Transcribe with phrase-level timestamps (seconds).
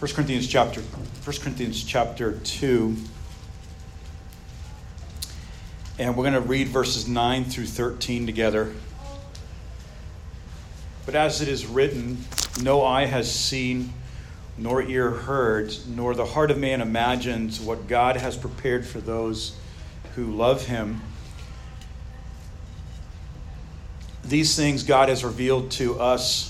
[0.00, 2.96] 1 Corinthians chapter 1 Corinthians chapter 2
[5.98, 8.72] and we're going to read verses 9 through 13 together.
[11.04, 12.24] But as it is written,
[12.62, 13.92] no eye has seen,
[14.56, 19.54] nor ear heard, nor the heart of man imagines what God has prepared for those
[20.14, 21.02] who love him.
[24.24, 26.49] These things God has revealed to us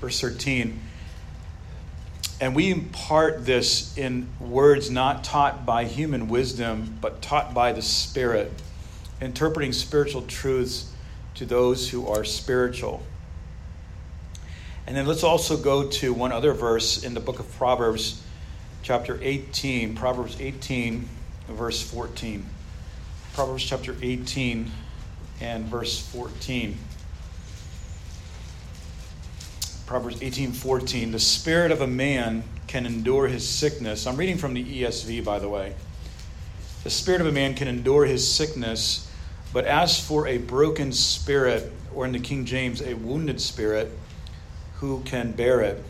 [0.00, 0.80] Verse 13
[2.40, 7.82] and we impart this in words not taught by human wisdom, but taught by the
[7.82, 8.52] Spirit,
[9.20, 10.92] interpreting spiritual truths
[11.34, 13.02] to those who are spiritual.
[14.86, 18.22] And then let's also go to one other verse in the book of Proverbs,
[18.82, 21.08] chapter 18, Proverbs 18,
[21.48, 22.46] verse 14.
[23.34, 24.70] Proverbs chapter 18
[25.40, 26.78] and verse 14.
[29.88, 34.62] Proverbs 18:14, "The spirit of a man can endure his sickness." I'm reading from the
[34.62, 35.72] ESV by the way.
[36.84, 39.08] The spirit of a man can endure his sickness,
[39.50, 43.90] but as for a broken spirit, or in the King James, a wounded spirit,
[44.80, 45.82] who can bear it?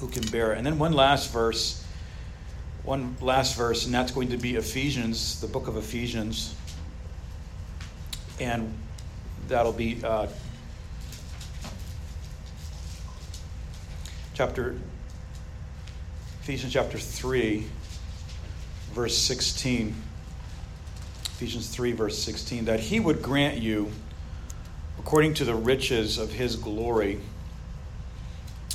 [0.00, 0.58] Who can bear it?
[0.58, 1.82] And then one last verse,
[2.82, 6.54] one last verse, and that's going to be Ephesians, the book of Ephesians.
[8.38, 8.74] And
[9.48, 10.26] that'll be uh,
[14.40, 14.74] chapter
[16.40, 17.66] Ephesians chapter 3
[18.94, 19.94] verse 16
[21.24, 23.92] Ephesians 3 verse 16 that he would grant you
[24.98, 27.20] according to the riches of his glory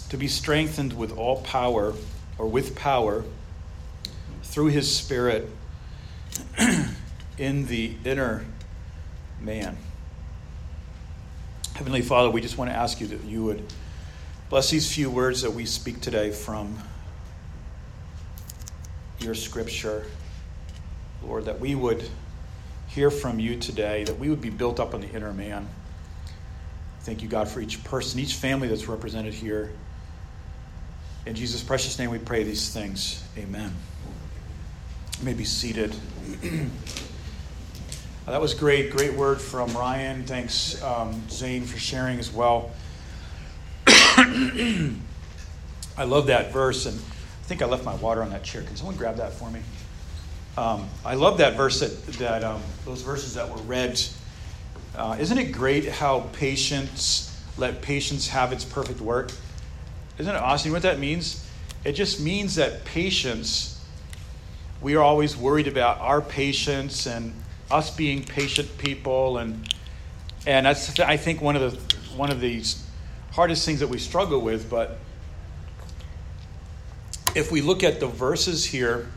[0.09, 1.95] to be strengthened with all power
[2.37, 3.23] or with power
[4.43, 5.49] through his spirit
[7.39, 8.45] in the inner
[9.41, 9.75] man.
[11.73, 13.63] Heavenly Father, we just want to ask you that you would
[14.47, 16.77] Bless these few words that we speak today from
[19.19, 20.05] your scripture,
[21.23, 22.07] Lord, that we would
[22.87, 25.67] hear from you today, that we would be built up in the inner man.
[27.01, 29.71] Thank you, God, for each person, each family that's represented here.
[31.25, 33.23] In Jesus' precious name we pray these things.
[33.39, 33.73] Amen.
[35.17, 35.95] You may be seated.
[38.27, 38.91] that was great.
[38.91, 40.23] Great word from Ryan.
[40.23, 42.69] Thanks, um, Zane, for sharing as well.
[45.97, 48.63] I love that verse, and I think I left my water on that chair.
[48.63, 49.61] Can someone grab that for me?
[50.57, 54.01] Um, I love that verse that, that um, those verses that were read.
[54.95, 59.31] Uh, isn't it great how patience let patience have its perfect work?
[60.17, 60.69] Isn't it awesome?
[60.69, 61.49] You know what that means?
[61.85, 63.81] It just means that patience,
[64.81, 67.33] we are always worried about our patience and
[67.71, 69.73] us being patient people, and
[70.45, 72.84] and that's I think one of the one of these
[73.35, 74.69] hardest things that we struggle with.
[74.69, 74.97] But
[77.35, 79.09] if we look at the verses here,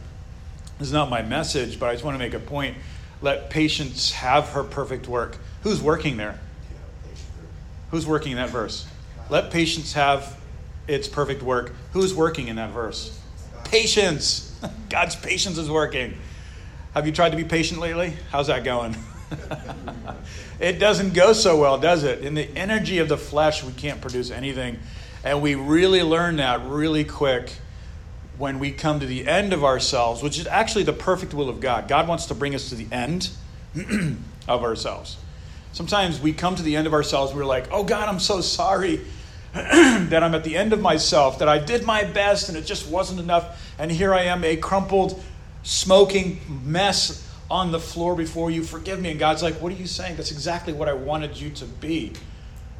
[0.79, 2.77] this is not my message, but I just want to make a point.
[3.23, 5.39] Let patience have her perfect work.
[5.63, 6.39] Who's working there?
[7.91, 8.87] Who's working in that verse?
[9.31, 10.39] Let patience have
[10.89, 11.73] its perfect work.
[11.93, 13.19] Who's working in that verse?
[13.65, 14.59] Patience.
[14.91, 16.17] God's patience is working.
[16.95, 18.15] Have you tried to be patient lately?
[18.31, 18.97] How's that going?
[20.61, 22.21] it doesn't go so well, does it?
[22.21, 24.79] In the energy of the flesh, we can't produce anything.
[25.25, 27.53] And we really learn that really quick
[28.39, 31.61] when we come to the end of ourselves, which is actually the perfect will of
[31.61, 31.89] God.
[31.89, 33.31] God wants to bring us to the end
[34.49, 35.17] of ourselves.
[35.73, 39.01] Sometimes we come to the end of ourselves, we're like, oh God, I'm so sorry
[39.53, 42.89] that I'm at the end of myself, that I did my best and it just
[42.89, 43.75] wasn't enough.
[43.79, 45.23] And here I am, a crumpled,
[45.63, 49.11] smoking mess on the floor before you, forgive me.
[49.11, 50.17] And God's like, what are you saying?
[50.17, 52.13] That's exactly what I wanted you to be.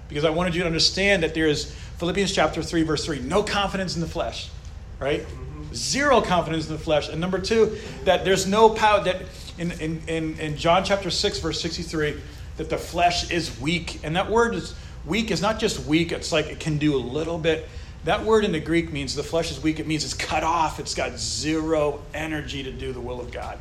[0.09, 3.43] Because I wanted you to understand that there is, Philippians chapter 3, verse 3, no
[3.43, 4.51] confidence in the flesh,
[4.99, 5.23] right?
[5.23, 5.75] Mm-hmm.
[5.75, 7.09] Zero confidence in the flesh.
[7.09, 9.23] And number two, that there's no power, that
[9.59, 12.21] in, in, in, in John chapter 6, verse 63,
[12.57, 14.01] that the flesh is weak.
[14.03, 14.75] And that word is
[15.07, 17.69] weak is not just weak, it's like it can do a little bit.
[18.05, 19.81] That word in the Greek means the flesh is weak.
[19.81, 20.79] It means it's cut off.
[20.79, 23.59] It's got zero energy to do the will of God.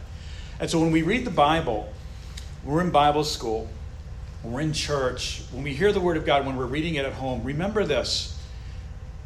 [0.60, 1.92] And so when we read the Bible,
[2.64, 3.70] we're in Bible school,
[4.44, 7.14] we're in church, when we hear the Word of God, when we're reading it at
[7.14, 8.38] home, remember this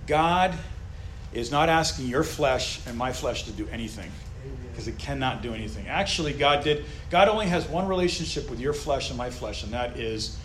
[0.07, 0.53] God
[1.33, 4.11] is not asking your flesh and my flesh to do anything
[4.71, 5.87] because it cannot do anything.
[5.87, 6.85] Actually, God did.
[7.09, 10.37] God only has one relationship with your flesh and my flesh, and that is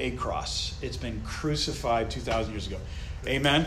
[0.00, 0.76] a cross.
[0.82, 2.78] It's been crucified 2,000 years ago.
[3.26, 3.66] Amen.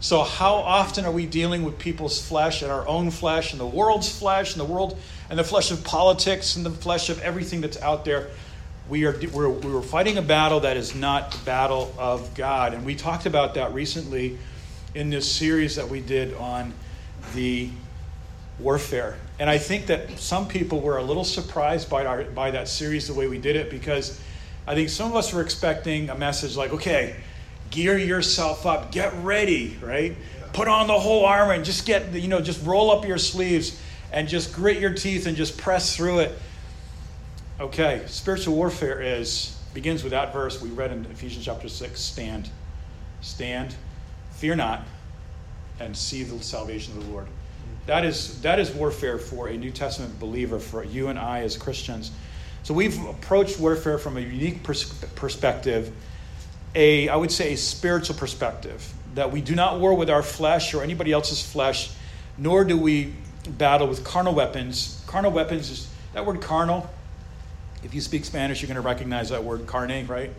[0.00, 3.66] So, how often are we dealing with people's flesh and our own flesh and the
[3.66, 4.98] world's flesh and the world
[5.30, 8.28] and the flesh of politics and the flesh of everything that's out there?
[8.88, 12.84] We are we're, we're fighting a battle that is not the battle of God, and
[12.84, 14.36] we talked about that recently
[14.94, 16.74] in this series that we did on
[17.34, 17.70] the
[18.58, 19.16] warfare.
[19.38, 23.06] And I think that some people were a little surprised by, our, by that series,
[23.06, 24.20] the way we did it, because
[24.66, 27.16] I think some of us were expecting a message like, okay,
[27.70, 30.16] gear yourself up, get ready, right?
[30.52, 33.80] Put on the whole armor and just get, you know, just roll up your sleeves
[34.12, 36.38] and just grit your teeth and just press through it.
[37.60, 42.48] Okay, spiritual warfare is begins with that verse we read in Ephesians chapter 6, stand.
[43.20, 43.74] Stand,
[44.32, 44.82] fear not,
[45.78, 47.26] and see the salvation of the Lord.
[47.86, 51.56] That is, that is warfare for a New Testament believer, for you and I as
[51.56, 52.10] Christians.
[52.62, 55.92] So we've approached warfare from a unique pers- perspective,
[56.74, 60.72] a, I would say, a spiritual perspective, that we do not war with our flesh
[60.72, 61.90] or anybody else's flesh,
[62.38, 63.14] nor do we
[63.48, 65.02] battle with carnal weapons.
[65.06, 66.88] Carnal weapons is that word carnal.
[67.82, 70.30] If you speak Spanish, you're going to recognize that word carne, right?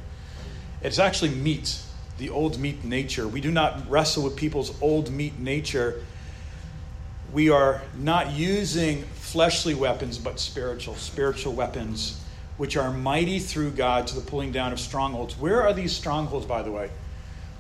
[0.82, 1.80] It's actually meat,
[2.18, 3.28] the old meat nature.
[3.28, 6.04] We do not wrestle with people's old meat nature
[7.32, 12.22] we are not using fleshly weapons, but spiritual, spiritual weapons,
[12.58, 15.38] which are mighty through God to the pulling down of strongholds.
[15.38, 16.90] Where are these strongholds, by the way?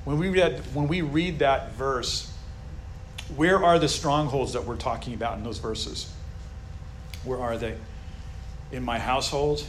[0.03, 2.30] When we read, when we read that verse,
[3.35, 6.11] where are the strongholds that we're talking about in those verses?
[7.23, 7.77] Where are they?
[8.71, 9.65] In my household,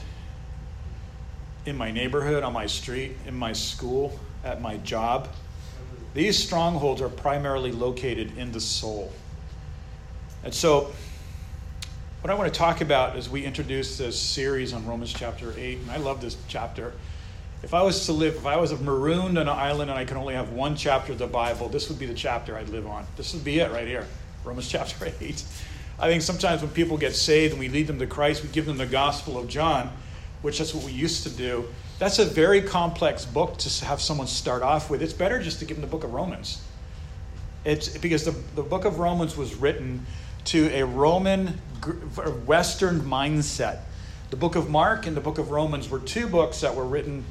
[1.67, 5.29] in my neighborhood, on my street, in my school, at my job.
[6.14, 9.12] These strongholds are primarily located in the soul.
[10.44, 10.93] And so,
[12.20, 15.79] what I want to talk about as we introduce this series on Romans chapter 8,
[15.79, 16.93] and I love this chapter.
[17.62, 20.17] If I was to live, if I was marooned on an island and I could
[20.17, 23.06] only have one chapter of the Bible, this would be the chapter I'd live on.
[23.17, 24.06] This would be it right here
[24.44, 25.44] Romans chapter 8.
[26.00, 28.67] I think sometimes when people get saved and we lead them to Christ, we give
[28.67, 29.93] them the Gospel of John,
[30.43, 31.67] which that's what we used to do.
[32.00, 35.00] That's a very complex book to have someone start off with.
[35.00, 36.61] It's better just to give them the book of Romans.
[37.64, 40.05] It's because the, the book of Romans was written
[40.47, 41.47] to a Roman
[42.47, 43.82] Western mindset.
[44.31, 47.25] The book of Mark and the book of Romans were two books that were written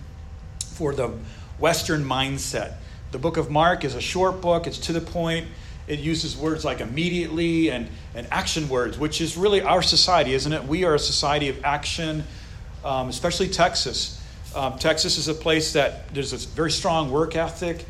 [0.81, 1.11] for the
[1.59, 2.73] Western mindset.
[3.11, 5.45] The book of Mark is a short book, it's to the point.
[5.87, 10.51] It uses words like immediately and, and action words, which is really our society, isn't
[10.51, 10.63] it?
[10.63, 12.23] We are a society of action,
[12.83, 14.19] um, especially Texas.
[14.55, 17.85] Um, Texas is a place that there's a very strong work ethic,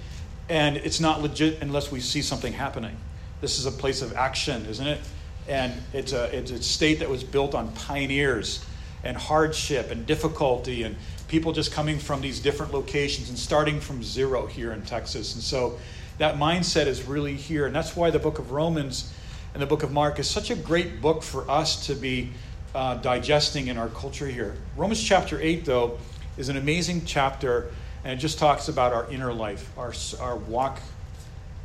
[0.49, 2.97] and it's not legit unless we see something happening.
[3.39, 4.99] This is a place of action, isn't it?
[5.47, 8.65] And it's a, it's a state that was built on pioneers
[9.05, 10.97] and hardship and difficulty and
[11.31, 15.33] people just coming from these different locations and starting from zero here in Texas.
[15.33, 15.79] And so
[16.17, 17.65] that mindset is really here.
[17.65, 19.13] And that's why the book of Romans
[19.53, 22.31] and the book of Mark is such a great book for us to be
[22.75, 24.57] uh, digesting in our culture here.
[24.75, 25.97] Romans chapter 8, though,
[26.37, 27.71] is an amazing chapter,
[28.03, 30.81] and it just talks about our inner life, our, our walk,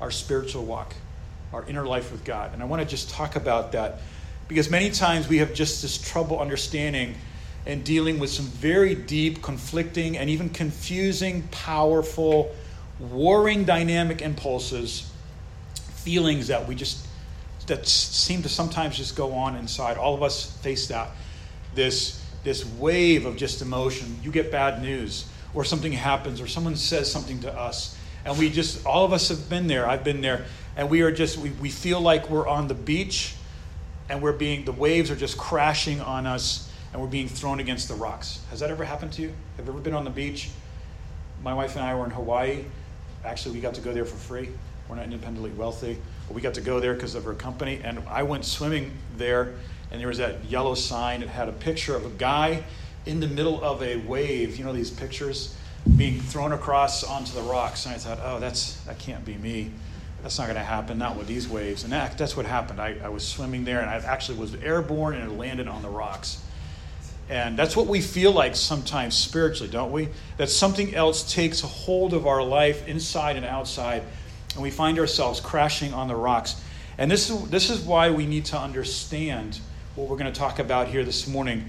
[0.00, 0.94] our spiritual walk
[1.52, 2.52] our inner life with God.
[2.52, 4.00] And I want to just talk about that
[4.49, 7.14] because many times we have just this trouble understanding
[7.66, 12.54] and dealing with some very deep, conflicting, and even confusing, powerful,
[12.99, 15.11] warring dynamic impulses,
[15.75, 17.06] feelings that we just
[17.66, 19.96] that seem to sometimes just go on inside.
[19.96, 21.11] All of us face that.
[21.75, 24.18] This this wave of just emotion.
[24.23, 28.49] You get bad news, or something happens, or someone says something to us, and we
[28.49, 29.88] just all of us have been there.
[29.88, 30.46] I've been there
[30.76, 33.35] and we are just we, we feel like we're on the beach
[34.08, 36.65] and we're being the waves are just crashing on us
[36.97, 38.41] and we're being thrown against the rocks.
[38.49, 39.31] Has that ever happened to you?
[39.59, 40.49] Have you ever been on the beach?
[41.43, 42.65] My wife and i were in hawaii.
[43.23, 44.49] Actually we got to go there for free.
[44.88, 48.03] We're not independently wealthy but we got to go there because of our company and
[48.09, 49.57] i went swimming there
[49.91, 51.21] and there was that yellow sign.
[51.21, 52.65] It had a picture of a guy
[53.05, 54.57] in the middle of a wave.
[54.57, 55.55] You know these pictures?
[55.99, 59.71] Being thrown across onto the rocks and i thought oh that's that can't be me.
[60.23, 61.85] That's not going to happen, not with these waves.
[61.85, 62.81] And that, that's what happened.
[62.81, 65.91] I, I was swimming there and I actually was airborne and it landed on the
[65.91, 66.43] rocks.
[67.28, 70.09] And that's what we feel like sometimes spiritually, don't we?
[70.37, 74.02] That something else takes a hold of our life inside and outside,
[74.54, 76.61] and we find ourselves crashing on the rocks.
[76.99, 79.61] And this is, this is why we need to understand
[79.97, 81.64] what we're going to talk about here this morning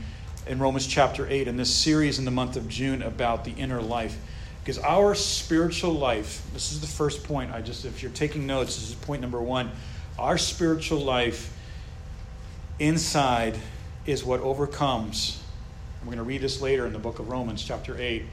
[0.46, 3.82] in Romans chapter 8 in this series in the month of June about the inner
[3.82, 4.16] life.
[4.64, 7.52] Because our spiritual life, this is the first point.
[7.52, 9.72] I just, if you're taking notes, this is point number one.
[10.20, 11.54] Our spiritual life
[12.78, 13.58] inside
[14.06, 15.42] is what overcomes.
[16.02, 18.24] We're going to read this later in the book of Romans, chapter 8.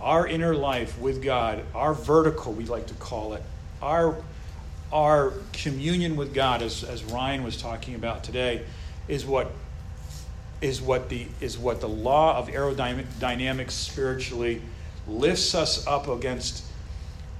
[0.00, 3.42] Our inner life with God, our vertical, we like to call it,
[3.80, 4.16] our,
[4.92, 8.62] our communion with God, as, as Ryan was talking about today,
[9.08, 9.50] is what
[10.62, 14.62] is what the is what the law of aerodynamics spiritually
[15.06, 16.64] lifts us up against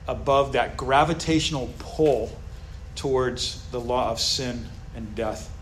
[0.06, 2.30] above that gravitational pull
[2.94, 5.52] towards the law of sin and death.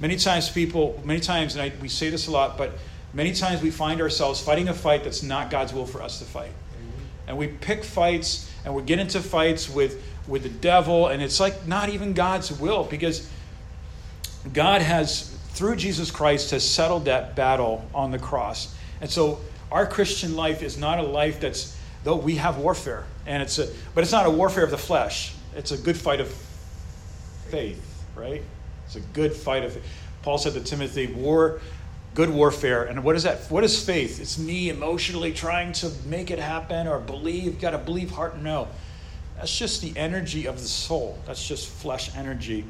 [0.00, 2.72] Many times, people, many times, and I, we say this a lot, but
[3.12, 6.24] many times we find ourselves fighting a fight that's not God's will for us to
[6.24, 6.52] fight.
[7.26, 11.40] And we pick fights and we get into fights with, with the devil, and it's
[11.40, 13.28] like not even God's will because
[14.52, 18.74] God has, through Jesus Christ, has settled that battle on the cross.
[19.00, 19.40] And so
[19.70, 23.68] our Christian life is not a life that's, though we have warfare, and it's a,
[23.94, 25.34] but it's not a warfare of the flesh.
[25.54, 26.28] It's a good fight of
[27.48, 28.42] faith, right?
[28.86, 29.84] It's a good fight of faith.
[30.22, 31.60] Paul said to Timothy, war
[32.14, 32.84] good warfare.
[32.84, 33.50] And what is that?
[33.50, 34.20] What is faith?
[34.20, 38.44] It's me emotionally trying to make it happen or believe, got to believe heart and
[38.44, 38.68] no.
[39.36, 41.18] That's just the energy of the soul.
[41.26, 42.64] That's just flesh energy.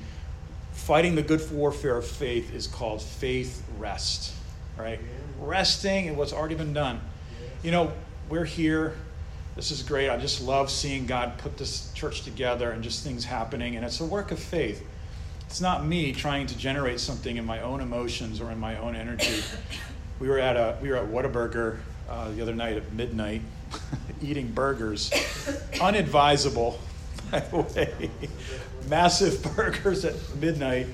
[0.73, 4.33] Fighting the good warfare of faith is called faith rest,
[4.77, 5.01] right?
[5.41, 7.01] Resting in what's already been done.
[7.63, 7.93] You know,
[8.29, 8.95] we're here.
[9.55, 10.09] This is great.
[10.09, 13.77] I just love seeing God put this church together and just things happening.
[13.77, 14.83] And it's a work of faith.
[15.53, 18.97] It's not me trying to generate something in my own emotions or in my own
[18.97, 19.43] energy.
[20.19, 21.79] We were at a we were at Whataburger
[22.09, 23.43] uh, the other night at midnight,
[24.23, 25.11] eating burgers,
[25.81, 26.79] unadvisable,
[27.31, 28.11] by the way,
[28.89, 30.87] massive burgers at midnight,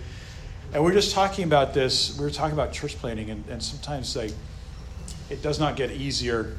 [0.73, 2.17] and we're just talking about this.
[2.17, 4.33] We were talking about church planting, and, and sometimes like
[5.29, 6.57] it does not get easier.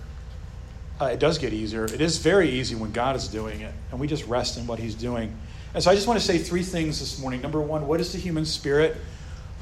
[1.02, 1.86] Uh, it does get easier.
[1.86, 4.78] It is very easy when God is doing it, and we just rest in what
[4.78, 5.36] He's doing.
[5.74, 7.42] And so I just want to say three things this morning.
[7.42, 8.98] Number one, what is the human spirit?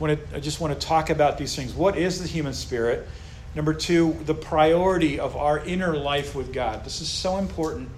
[0.02, 1.74] I, I just want to talk about these things.
[1.74, 3.08] What is the human spirit?
[3.56, 6.86] Number two, the priority of our inner life with God.
[6.86, 7.90] This is so important,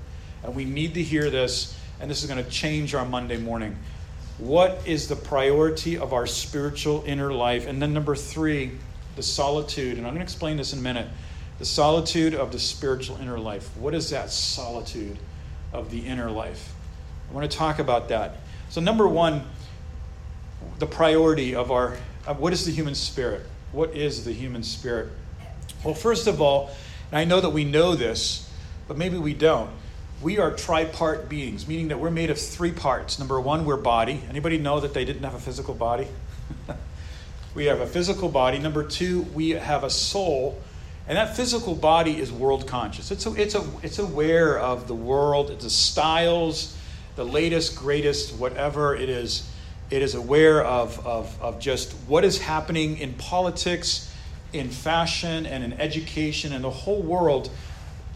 [0.44, 3.78] and we need to hear this, and this is going to change our Monday morning.
[4.38, 7.68] What is the priority of our spiritual inner life?
[7.68, 8.72] And then number three,
[9.18, 11.10] the solitude, and I'm going to explain this in a minute.
[11.60, 13.70] The solitude of the spiritual inner life.
[13.76, 15.18] What is that solitude
[15.74, 16.74] of the inner life?
[17.30, 18.38] I want to talk about that.
[18.70, 19.44] So, number one,
[20.80, 23.42] the priority of our of what is the human spirit?
[23.72, 25.10] What is the human spirit?
[25.84, 26.72] Well, first of all,
[27.12, 28.50] and I know that we know this,
[28.88, 29.70] but maybe we don't.
[30.22, 33.20] We are tripart beings, meaning that we're made of three parts.
[33.20, 34.22] Number one, we're body.
[34.30, 36.08] Anybody know that they didn't have a physical body?
[37.56, 38.60] we have a physical body.
[38.60, 40.62] Number two, we have a soul.
[41.08, 43.12] And that physical body is world conscious.
[43.12, 46.76] It's, a, it's, a, it's aware of the world, it's the styles,
[47.20, 49.46] the latest, greatest, whatever it is,
[49.92, 54.10] it is aware of, of, of just what is happening in politics,
[54.54, 57.50] in fashion, and in education, and the whole world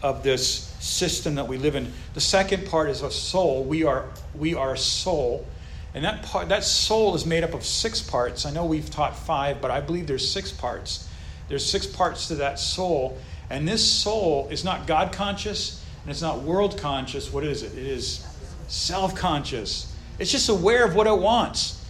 [0.02, 1.92] of this system that we live in.
[2.14, 3.62] The second part is a soul.
[3.62, 5.46] We are, we are soul.
[5.92, 8.46] And that, part, that soul is made up of six parts.
[8.46, 11.06] I know we've taught five, but I believe there's six parts.
[11.50, 13.18] There's six parts to that soul.
[13.50, 17.32] And this soul is not God conscious and it's not world conscious.
[17.32, 17.72] What is it?
[17.72, 18.26] It is
[18.68, 19.94] self conscious.
[20.18, 21.84] It's just aware of what it wants.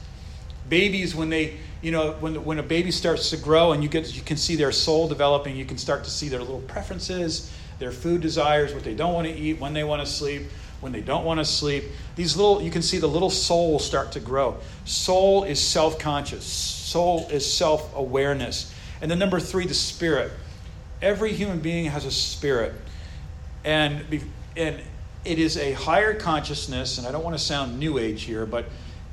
[0.69, 4.15] Babies, when they, you know, when, when a baby starts to grow and you, get,
[4.15, 7.93] you can see their soul developing, you can start to see their little preferences, their
[7.93, 10.45] food desires, what they don't want to eat, when they want to sleep,
[10.81, 11.85] when they don't want to sleep.
[12.17, 14.57] These little, you can see the little soul start to grow.
[14.85, 18.73] Soul is self conscious, soul is self awareness.
[19.03, 20.33] And then number three, the spirit.
[21.03, 22.73] Every human being has a spirit.
[23.65, 24.23] And,
[24.57, 24.81] and
[25.25, 28.67] it is a higher consciousness, and I don't want to sound new age here, but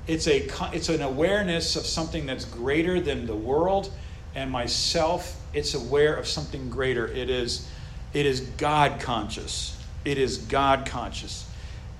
[0.07, 3.91] it's a it's an awareness of something that's greater than the world
[4.35, 5.39] and myself.
[5.53, 7.07] It's aware of something greater.
[7.07, 7.69] It is
[8.13, 9.77] it is God conscious.
[10.03, 11.47] It is God conscious.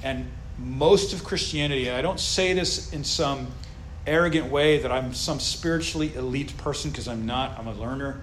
[0.04, 3.48] And most of Christianity, I don't say this in some
[4.08, 8.22] arrogant way that I'm some spiritually elite person because I'm not, I'm a learner,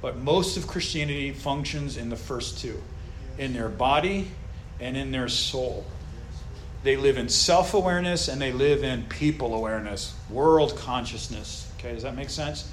[0.00, 2.80] but most of Christianity functions in the first two
[3.38, 4.28] in their body
[4.80, 5.84] and in their soul.
[6.82, 11.70] They live in self awareness and they live in people awareness, world consciousness.
[11.78, 12.70] Okay, does that make sense?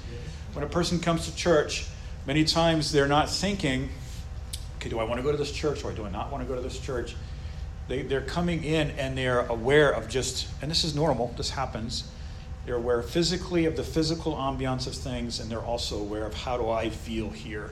[0.52, 1.86] When a person comes to church,
[2.26, 3.88] many times they're not thinking,
[4.76, 6.48] okay, do I want to go to this church or do I not want to
[6.48, 7.16] go to this church?
[7.88, 12.08] They, they're coming in and they're aware of just, and this is normal, this happens.
[12.66, 16.56] They're aware physically of the physical ambiance of things, and they're also aware of how
[16.56, 17.70] do I feel here.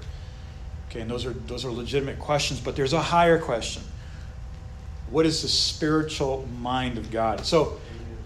[0.91, 3.83] Okay, and those are those are legitimate questions, but there's a higher question.
[5.12, 7.45] What is the spiritual mind of God?
[7.45, 7.78] So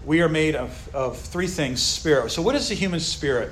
[0.05, 2.31] we are made of, of three things spirit.
[2.31, 3.51] So, what is the human spirit?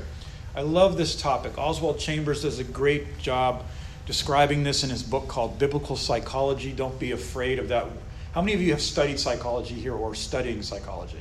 [0.55, 1.57] I love this topic.
[1.57, 3.65] Oswald Chambers does a great job
[4.05, 6.71] describing this in his book called Biblical Psychology.
[6.71, 7.87] Don't be afraid of that.
[8.31, 11.19] How many of you have studied psychology here or studying psychology?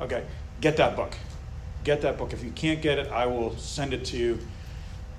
[0.00, 0.24] Okay,
[0.60, 1.14] get that book.
[1.82, 2.32] Get that book.
[2.32, 4.38] If you can't get it, I will send it to you.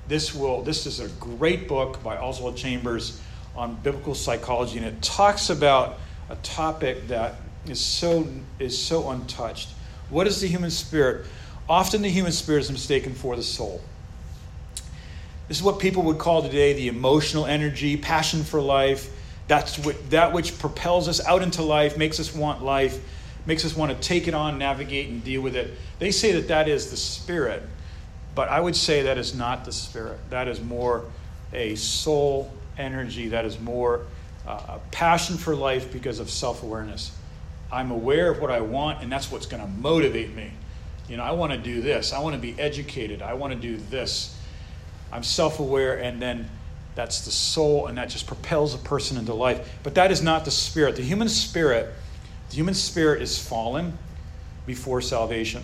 [0.07, 3.19] This will this is a great book by Oswald Chambers
[3.53, 5.97] on biblical psychology and it talks about
[6.31, 7.35] a topic that
[7.67, 8.25] is so
[8.57, 9.69] is so untouched.
[10.09, 11.27] What is the human spirit?
[11.67, 13.81] Often the human spirit is mistaken for the soul.
[15.50, 19.09] This is what people would call today the emotional energy, passion for life.
[19.50, 23.00] That's what, that which propels us out into life, makes us want life,
[23.45, 25.73] makes us want to take it on, navigate, and deal with it.
[26.00, 27.61] They say that that is the spirit,
[28.33, 30.19] but I would say that is not the spirit.
[30.29, 31.03] That is more
[31.51, 34.05] a soul energy, that is more
[34.48, 37.12] uh, a passion for life because of self awareness.
[37.71, 40.51] I'm aware of what I want, and that's what's going to motivate me.
[41.07, 42.13] You know, I want to do this.
[42.13, 43.21] I want to be educated.
[43.21, 44.38] I want to do this.
[45.12, 46.50] I'm self aware, and then
[46.95, 49.77] that's the soul, and that just propels a person into life.
[49.83, 50.95] But that is not the spirit.
[50.95, 51.93] The human spirit,
[52.50, 53.98] the human spirit is fallen
[54.65, 55.63] before salvation.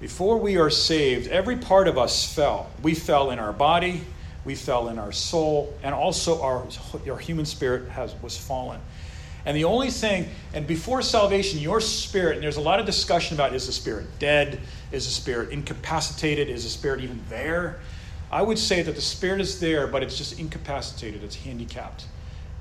[0.00, 2.70] Before we are saved, every part of us fell.
[2.82, 4.00] We fell in our body,
[4.44, 6.66] we fell in our soul, and also our,
[7.08, 8.80] our human spirit has, was fallen.
[9.44, 13.36] And the only thing, and before salvation, your spirit, and there's a lot of discussion
[13.36, 14.60] about is the spirit dead?
[14.92, 16.48] Is the spirit incapacitated?
[16.48, 17.80] Is the spirit even there?
[18.30, 21.24] I would say that the spirit is there, but it's just incapacitated.
[21.24, 22.04] It's handicapped.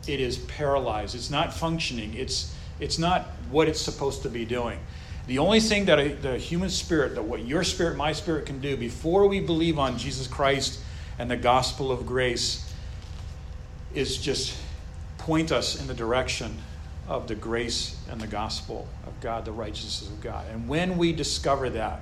[0.08, 1.16] It is paralyzed.
[1.16, 2.14] It's not functioning.
[2.14, 4.80] It's, it's not what it's supposed to be doing.
[5.28, 8.60] The only thing that a, the human spirit, that what your spirit, my spirit can
[8.62, 10.80] do before we believe on Jesus Christ
[11.20, 12.74] and the gospel of grace
[13.94, 14.56] is just
[15.18, 16.58] point us in the direction
[17.08, 20.46] of the grace and the gospel of God, the righteousness of God.
[20.50, 22.02] And when we discover that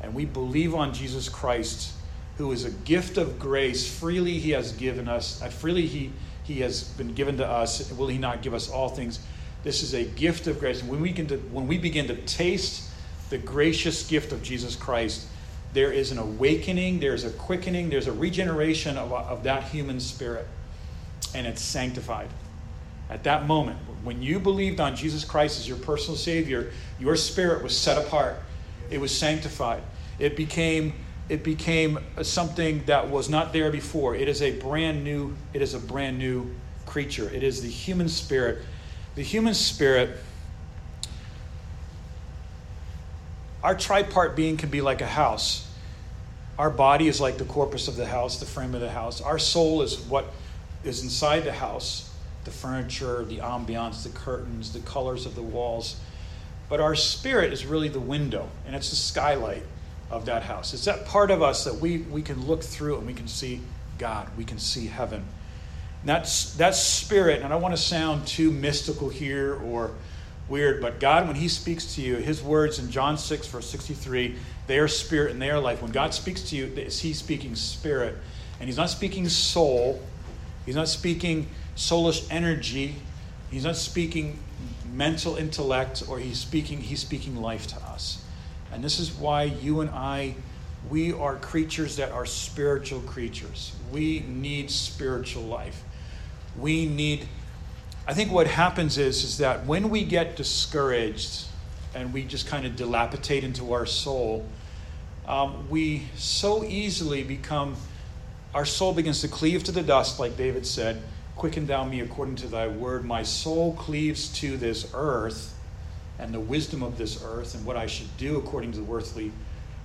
[0.00, 1.92] and we believe on Jesus Christ,
[2.38, 6.12] who is a gift of grace, freely he has given us, uh, freely he,
[6.44, 9.18] he has been given to us, will he not give us all things?
[9.64, 10.80] This is a gift of grace.
[10.80, 12.88] And when we, can when we begin to taste
[13.30, 15.26] the gracious gift of Jesus Christ,
[15.72, 20.46] there is an awakening, there's a quickening, there's a regeneration of, of that human spirit,
[21.34, 22.28] and it's sanctified.
[23.08, 27.62] At that moment, when you believed on Jesus Christ as your personal Savior, your spirit
[27.62, 28.36] was set apart.
[28.90, 29.82] It was sanctified.
[30.18, 30.94] It became
[31.28, 34.14] it became something that was not there before.
[34.14, 36.50] It is a brand new it is a brand new
[36.84, 37.30] creature.
[37.30, 38.58] It is the human spirit.
[39.14, 40.18] The human spirit
[43.62, 45.68] our tripart being can be like a house.
[46.58, 49.20] Our body is like the corpus of the house, the frame of the house.
[49.20, 50.26] Our soul is what
[50.84, 52.08] is inside the house
[52.44, 56.00] the furniture, the ambiance, the curtains, the colors of the walls.
[56.68, 59.62] But our spirit is really the window, and it's the skylight
[60.10, 60.74] of that house.
[60.74, 63.60] It's that part of us that we, we can look through and we can see
[63.98, 65.24] God, we can see heaven.
[66.00, 69.92] And that's that spirit, and I don't want to sound too mystical here or
[70.52, 74.36] weird, but God, when He speaks to you, His words in John 6, verse 63,
[74.68, 75.82] they are spirit and they are life.
[75.82, 78.16] When God speaks to you, is He speaking spirit?
[78.60, 80.00] And He's not speaking soul,
[80.64, 82.94] He's not speaking soulish energy.
[83.50, 84.38] He's not speaking
[84.92, 88.24] mental intellect or he's speaking he's speaking life to us.
[88.72, 90.34] And this is why you and I
[90.90, 93.74] we are creatures that are spiritual creatures.
[93.92, 95.82] We need spiritual life.
[96.58, 97.28] We need
[98.06, 101.44] I think what happens is is that when we get discouraged
[101.94, 104.46] and we just kind of dilapidate into our soul,
[105.26, 107.76] um, we so easily become
[108.54, 111.00] our soul begins to cleave to the dust, like David said,
[111.36, 113.04] Quicken thou me according to thy word.
[113.04, 115.58] My soul cleaves to this earth
[116.18, 119.32] and the wisdom of this earth and what I should do according to the earthly,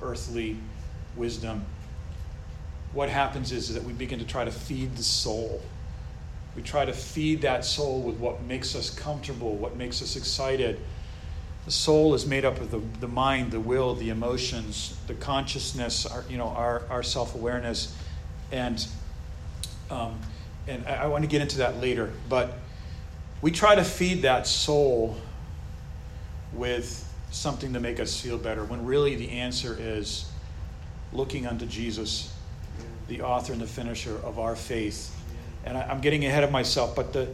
[0.02, 0.58] earthly
[1.16, 1.66] wisdom.
[2.92, 5.62] What happens is that we begin to try to feed the soul.
[6.58, 10.80] We try to feed that soul with what makes us comfortable, what makes us excited.
[11.66, 16.08] The soul is made up of the, the mind, the will, the emotions, the consciousness,
[16.08, 17.96] our, you know, our, our self awareness.
[18.52, 18.86] And
[19.92, 20.20] um,
[20.68, 22.54] and I, I want to get into that later, but
[23.42, 25.16] we try to feed that soul
[26.54, 30.30] with something to make us feel better when really the answer is
[31.14, 32.34] looking unto Jesus,
[33.08, 35.14] the author and the finisher of our faith.
[35.68, 37.28] And I, am getting ahead of myself, but the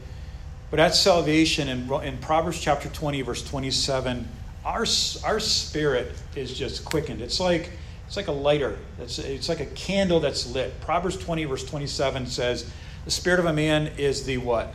[0.70, 4.28] but at salvation in, in Proverbs chapter 20, verse 27,
[4.66, 4.86] our,
[5.24, 7.22] our spirit is just quickened.
[7.22, 7.70] It's like
[8.08, 8.78] it's like a lighter.
[9.00, 10.80] It's, it's like a candle that's lit.
[10.82, 12.72] Proverbs 20, verse 27 says,
[13.06, 14.74] The spirit of a man is the what?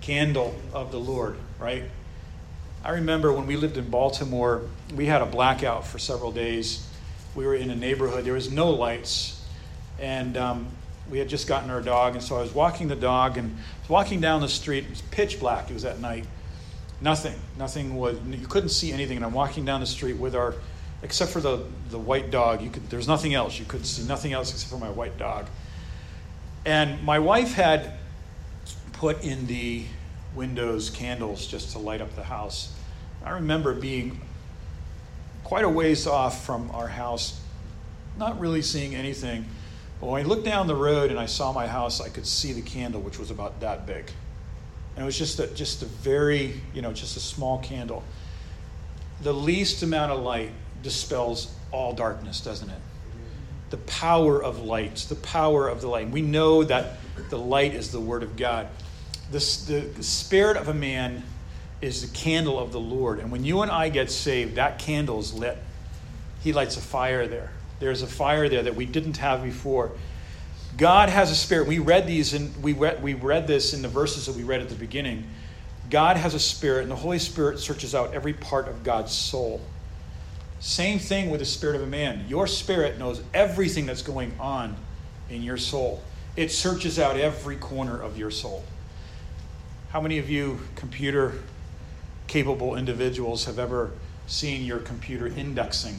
[0.00, 1.84] Candle of the Lord, right?
[2.82, 4.62] I remember when we lived in Baltimore,
[4.94, 6.86] we had a blackout for several days.
[7.34, 9.44] We were in a neighborhood, there was no lights.
[9.98, 10.68] And um,
[11.10, 13.56] we had just gotten our dog, and so I was walking the dog and
[13.88, 14.84] walking down the street.
[14.84, 16.24] It was pitch black, it was at night.
[17.00, 19.16] Nothing, nothing was, you couldn't see anything.
[19.16, 20.54] And I'm walking down the street with our,
[21.02, 23.58] except for the, the white dog, you could, there's nothing else.
[23.58, 25.46] You could see nothing else except for my white dog.
[26.64, 27.94] And my wife had
[28.92, 29.84] put in the
[30.34, 32.72] windows candles just to light up the house.
[33.24, 34.20] I remember being
[35.42, 37.40] quite a ways off from our house,
[38.18, 39.46] not really seeing anything.
[40.00, 42.52] But when I looked down the road and I saw my house, I could see
[42.52, 44.10] the candle, which was about that big.
[44.96, 48.02] And it was just a, just a very, you know, just a small candle.
[49.22, 50.50] The least amount of light
[50.82, 52.80] dispels all darkness, doesn't it?
[53.68, 56.10] The power of light, the power of the light.
[56.10, 56.96] We know that
[57.28, 58.68] the light is the Word of God.
[59.30, 59.38] The,
[59.96, 61.22] the spirit of a man
[61.80, 63.20] is the candle of the Lord.
[63.20, 65.56] And when you and I get saved, that candle is lit.
[66.40, 67.52] He lights a fire there.
[67.80, 69.90] There's a fire there that we didn't have before.
[70.76, 71.66] God has a spirit.
[71.66, 74.60] We read these and we read, we read this in the verses that we read
[74.60, 75.26] at the beginning.
[75.90, 79.60] God has a spirit, and the Holy Spirit searches out every part of God's soul.
[80.60, 82.26] Same thing with the spirit of a man.
[82.28, 84.76] Your spirit knows everything that's going on
[85.28, 86.02] in your soul.
[86.36, 88.62] It searches out every corner of your soul.
[89.88, 91.34] How many of you computer
[92.28, 93.90] capable individuals have ever
[94.28, 95.96] seen your computer indexing?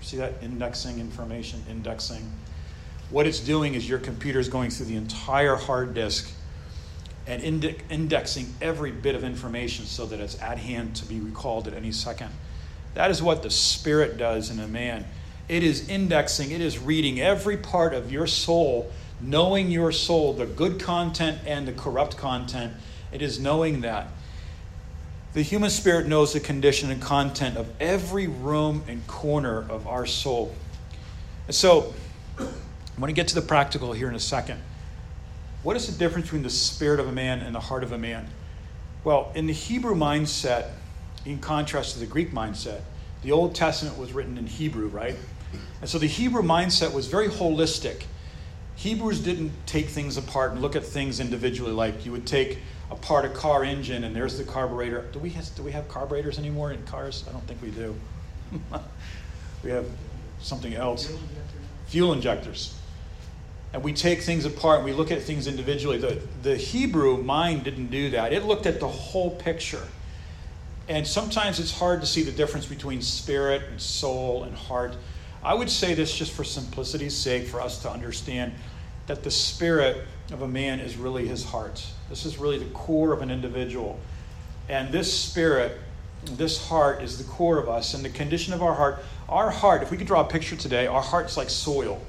[0.00, 0.34] See that?
[0.42, 2.30] Indexing information, indexing.
[3.10, 6.30] What it's doing is your computer is going through the entire hard disk
[7.26, 7.42] and
[7.90, 11.92] indexing every bit of information so that it's at hand to be recalled at any
[11.92, 12.30] second.
[12.94, 15.04] That is what the Spirit does in a man.
[15.48, 20.46] It is indexing, it is reading every part of your soul, knowing your soul, the
[20.46, 22.72] good content and the corrupt content
[23.12, 24.08] it is knowing that.
[25.34, 30.06] The human spirit knows the condition and content of every room and corner of our
[30.06, 30.54] soul.
[31.46, 31.94] And so,
[32.38, 32.46] I'm
[32.98, 34.60] going to get to the practical here in a second.
[35.62, 37.98] What is the difference between the spirit of a man and the heart of a
[37.98, 38.26] man?
[39.04, 40.70] Well, in the Hebrew mindset,
[41.24, 42.80] in contrast to the Greek mindset,
[43.22, 45.16] the Old Testament was written in Hebrew, right?
[45.80, 48.04] And so the Hebrew mindset was very holistic.
[48.78, 52.58] Hebrews didn't take things apart and look at things individually like you would take
[52.92, 55.04] apart a car engine and there's the carburetor.
[55.12, 57.24] Do we have, do we have carburetors anymore in cars?
[57.28, 57.96] I don't think we do.
[59.64, 59.84] we have
[60.40, 61.12] something else.
[61.88, 62.78] Fuel injectors.
[63.72, 65.98] And we take things apart and we look at things individually.
[65.98, 68.32] The, the Hebrew mind didn't do that.
[68.32, 69.82] It looked at the whole picture.
[70.88, 74.94] And sometimes it's hard to see the difference between spirit and soul and heart.
[75.42, 78.52] I would say this just for simplicity's sake, for us to understand
[79.06, 81.86] that the spirit of a man is really his heart.
[82.10, 83.98] This is really the core of an individual.
[84.68, 85.78] And this spirit,
[86.24, 87.94] this heart is the core of us.
[87.94, 90.86] And the condition of our heart, our heart, if we could draw a picture today,
[90.86, 92.00] our heart's like soil.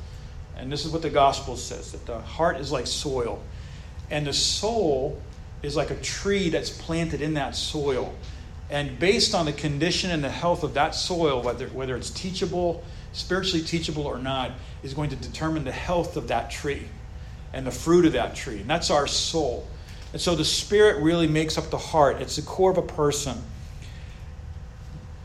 [0.58, 3.42] And this is what the gospel says that the heart is like soil.
[4.12, 5.22] And the soul
[5.62, 8.14] is like a tree that's planted in that soil.
[8.70, 12.84] And based on the condition and the health of that soil, whether, whether it's teachable,
[13.14, 14.52] spiritually teachable or not,
[14.84, 16.84] is going to determine the health of that tree
[17.54, 18.60] and the fruit of that tree.
[18.62, 19.68] And that's our soul.
[20.14, 22.22] And so the spirit really makes up the heart.
[22.22, 23.38] It's the core of a person.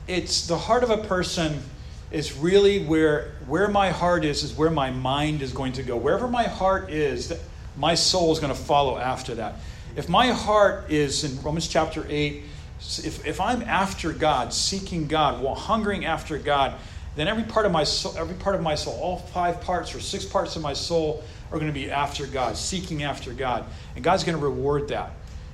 [0.07, 1.63] It's the heart of a person
[2.11, 5.97] is really where where my heart is is where my mind is going to go.
[5.97, 7.33] Wherever my heart is,
[7.77, 9.57] my soul is going to follow after that.
[9.97, 12.43] If my heart is in Romans chapter 8,
[12.81, 16.75] if, if I'm after God, seeking God, well, hungering after God,
[17.17, 20.01] then every part of my soul, every part of my soul, all five parts or
[20.01, 21.23] six parts of my soul
[21.53, 23.65] are going to be after God, seeking after God.
[23.95, 25.13] And God's going to reward that.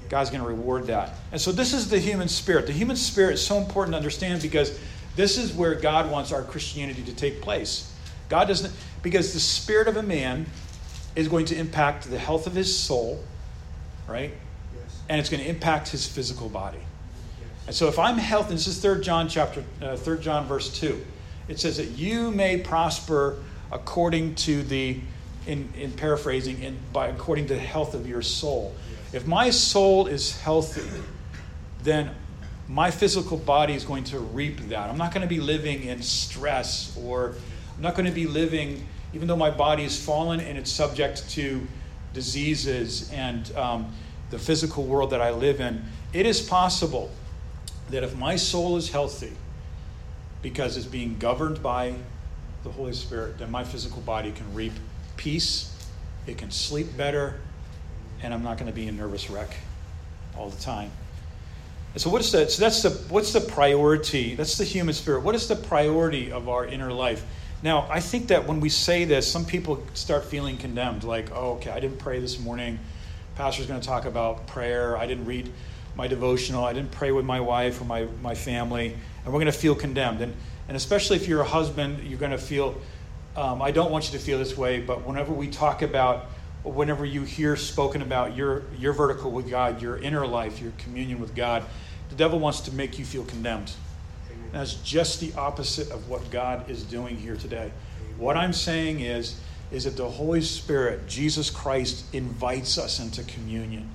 [0.09, 1.15] God's going to reward that.
[1.33, 2.67] And so this is the human spirit.
[2.67, 4.79] The human spirit is so important to understand because
[5.17, 7.93] this is where God wants our Christianity to take place.
[8.29, 10.47] God doesn't because the spirit of a man
[11.17, 13.23] is going to impact the health of his soul,
[14.09, 14.33] right?
[14.75, 15.01] Yes.
[15.09, 16.79] And it's going to impact his physical body.
[16.79, 17.67] Yes.
[17.67, 21.05] And so if I'm healthy, this is 3 John chapter uh, 3 John verse 2
[21.51, 25.01] it says that you may prosper according to the,
[25.49, 28.73] in, in paraphrasing, in, by according to the health of your soul.
[29.13, 30.89] If my soul is healthy,
[31.83, 32.13] then
[32.69, 34.89] my physical body is going to reap that.
[34.89, 37.35] I'm not going to be living in stress or
[37.77, 41.29] I'm not going to be living, even though my body is fallen and it's subject
[41.31, 41.67] to
[42.15, 43.93] diseases and um,
[44.31, 45.83] the physical world that I live in.
[46.13, 47.11] It is possible
[47.91, 49.33] that if my soul is healthy,
[50.43, 51.95] because it's being governed by
[52.63, 54.73] the Holy Spirit, then my physical body can reap
[55.17, 55.75] peace,
[56.27, 57.41] it can sleep better,
[58.23, 59.55] and I'm not going to be a nervous wreck
[60.37, 60.91] all the time.
[61.93, 64.35] And so what's the so that's the what's the priority?
[64.35, 65.23] That's the human spirit.
[65.23, 67.25] What is the priority of our inner life?
[67.63, 71.55] Now, I think that when we say this, some people start feeling condemned, like, oh,
[71.55, 72.79] okay, I didn't pray this morning.
[73.35, 74.97] Pastor's going to talk about prayer.
[74.97, 75.51] I didn't read
[75.95, 76.65] my devotional.
[76.65, 78.97] I didn't pray with my wife or my, my family.
[79.25, 80.21] And we're going to feel condemned.
[80.21, 80.35] And,
[80.69, 82.81] and especially if you're a husband, you're going to feel,
[83.37, 86.27] um, I don't want you to feel this way, but whenever we talk about,
[86.65, 91.21] whenever you hear spoken about your, your vertical with God, your inner life, your communion
[91.21, 91.65] with God,
[92.09, 93.73] the devil wants to make you feel condemned.
[94.53, 97.71] That's just the opposite of what God is doing here today.
[98.19, 103.89] What I'm saying is, is that the Holy Spirit, Jesus Christ, invites us into communion.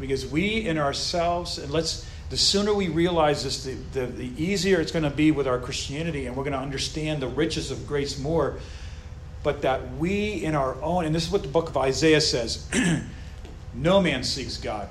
[0.00, 4.80] Because we in ourselves, and let's, the sooner we realize this, the, the, the easier
[4.80, 7.86] it's going to be with our Christianity, and we're going to understand the riches of
[7.86, 8.58] grace more.
[9.42, 12.68] But that we in our own, and this is what the book of Isaiah says
[13.74, 14.88] no man seeks God.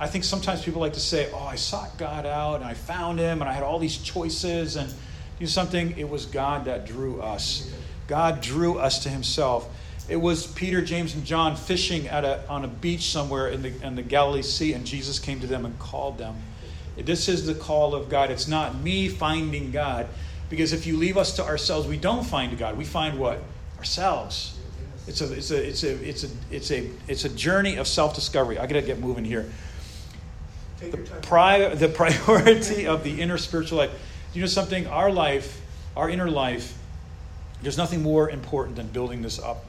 [0.00, 3.18] I think sometimes people like to say, Oh, I sought God out and I found
[3.18, 4.92] him and I had all these choices and
[5.40, 5.98] do something.
[5.98, 7.72] It was God that drew us.
[8.06, 9.68] God drew us to himself.
[10.08, 13.86] It was Peter, James, and John fishing at a, on a beach somewhere in the,
[13.86, 16.34] in the Galilee Sea, and Jesus came to them and called them.
[17.04, 18.30] This is the call of God.
[18.30, 20.08] It's not me finding God,
[20.50, 22.76] because if you leave us to ourselves, we don't find God.
[22.76, 23.42] We find what?
[23.78, 24.58] Ourselves.
[25.06, 28.14] It's a, it's a, it's a, it's a, it's a, it's a journey of self
[28.14, 28.58] discovery.
[28.58, 29.50] I got to get moving here
[30.80, 33.90] the, pri- the priority of the inner spiritual life.
[34.34, 34.86] You know something?
[34.86, 35.60] Our life,
[35.96, 36.76] our inner life,
[37.62, 39.64] there's nothing more important than building this up.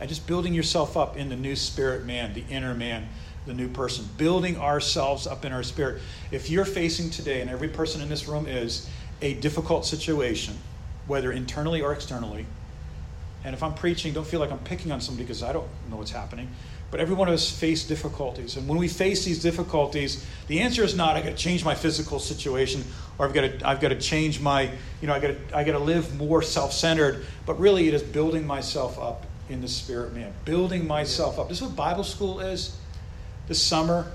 [0.00, 3.08] And just building yourself up in the new spirit man, the inner man,
[3.46, 4.08] the new person.
[4.16, 6.00] Building ourselves up in our spirit.
[6.30, 8.88] If you're facing today, and every person in this room is,
[9.20, 10.54] a difficult situation,
[11.06, 12.46] whether internally or externally,
[13.44, 15.96] and if I'm preaching, don't feel like I'm picking on somebody because I don't know
[15.96, 16.48] what's happening.
[16.92, 18.56] But every one of us face difficulties.
[18.56, 21.74] And when we face these difficulties, the answer is not, I've got to change my
[21.74, 22.84] physical situation
[23.18, 25.66] or I've got to, I've got to change my, you know, I've got to, I've
[25.66, 27.24] got to live more self centered.
[27.46, 31.48] But really, it is building myself up in the spirit man, building myself up.
[31.48, 32.76] This is what Bible school is.
[33.52, 34.10] This summer,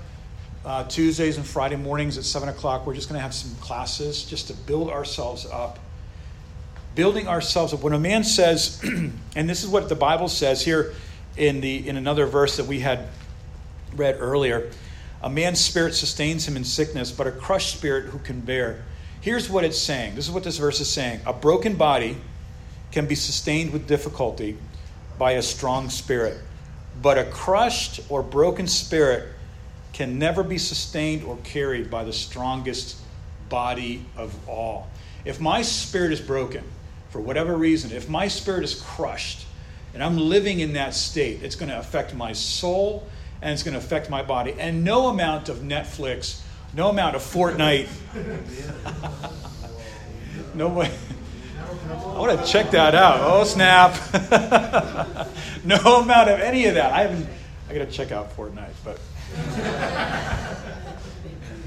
[0.64, 4.24] uh, Tuesdays and Friday mornings at 7 o'clock, we're just going to have some classes
[4.24, 5.78] just to build ourselves up.
[6.96, 7.80] Building ourselves up.
[7.80, 8.82] When a man says,
[9.36, 10.92] and this is what the Bible says here
[11.36, 13.06] in, the, in another verse that we had
[13.94, 14.72] read earlier.
[15.22, 18.82] A man's spirit sustains him in sickness, but a crushed spirit who can bear.
[19.20, 20.16] Here's what it's saying.
[20.16, 21.20] This is what this verse is saying.
[21.26, 22.16] A broken body
[22.90, 24.58] can be sustained with difficulty
[25.16, 26.38] by a strong spirit,
[27.00, 29.28] but a crushed or broken spirit
[29.92, 32.96] can never be sustained or carried by the strongest
[33.48, 34.88] body of all.
[35.24, 36.64] If my spirit is broken,
[37.10, 39.46] for whatever reason, if my spirit is crushed,
[39.94, 43.06] and I'm living in that state, it's going to affect my soul
[43.40, 44.54] and it's going to affect my body.
[44.58, 46.40] And no amount of Netflix,
[46.74, 47.88] no amount of Fortnite,
[50.54, 50.92] no way.
[51.80, 53.20] I want to check that out.
[53.20, 53.96] Oh, snap.
[55.64, 56.92] no amount of any of that.
[56.92, 57.28] I haven't,
[57.68, 59.00] I got to check out Fortnite, but.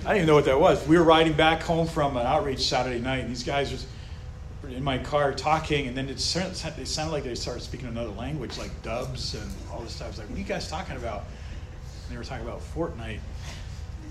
[0.04, 0.86] I didn't even know what that was.
[0.88, 3.86] We were riding back home from an outreach Saturday night, and these guys
[4.64, 8.10] were in my car talking, and then it it sounded like they started speaking another
[8.10, 10.08] language, like dubs and all this stuff.
[10.08, 11.26] I was like, what are you guys talking about?
[12.04, 13.20] And they were talking about Fortnite.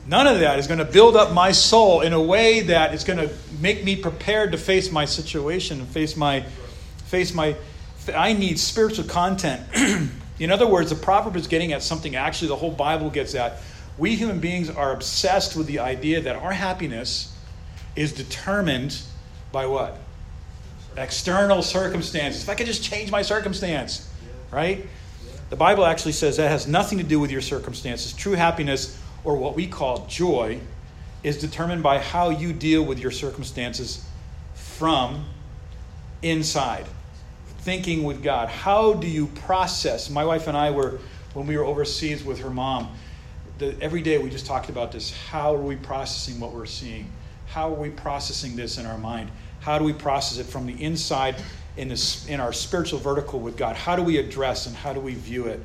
[0.06, 3.02] None of that is going to build up my soul in a way that is
[3.02, 6.42] going to make me prepared to face my situation and face my
[7.06, 7.56] face my
[8.14, 9.62] I need spiritual content.
[10.38, 13.60] in other words, the proverb is getting at something actually the whole Bible gets at.
[13.98, 17.36] We human beings are obsessed with the idea that our happiness
[17.96, 19.00] is determined
[19.52, 19.98] by what?
[20.96, 22.42] external circumstances.
[22.42, 24.08] If I could just change my circumstance,
[24.50, 24.86] right?
[25.48, 28.12] The Bible actually says that has nothing to do with your circumstances.
[28.12, 30.60] True happiness, or what we call joy,
[31.22, 34.04] is determined by how you deal with your circumstances
[34.54, 35.26] from
[36.22, 36.86] inside.
[37.62, 38.48] Thinking with God.
[38.48, 40.08] How do you process?
[40.08, 40.98] My wife and I were,
[41.34, 42.94] when we were overseas with her mom,
[43.58, 45.12] the, every day we just talked about this.
[45.12, 47.10] How are we processing what we're seeing?
[47.46, 49.30] How are we processing this in our mind?
[49.60, 51.36] How do we process it from the inside
[51.76, 53.76] in, this, in our spiritual vertical with God?
[53.76, 55.60] How do we address and how do we view it?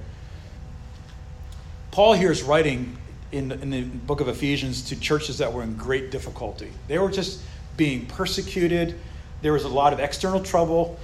[1.92, 2.98] Paul here is writing
[3.32, 6.72] in the, in the book of Ephesians to churches that were in great difficulty.
[6.90, 7.42] They were just
[7.78, 9.00] being persecuted,
[9.42, 11.00] there was a lot of external trouble.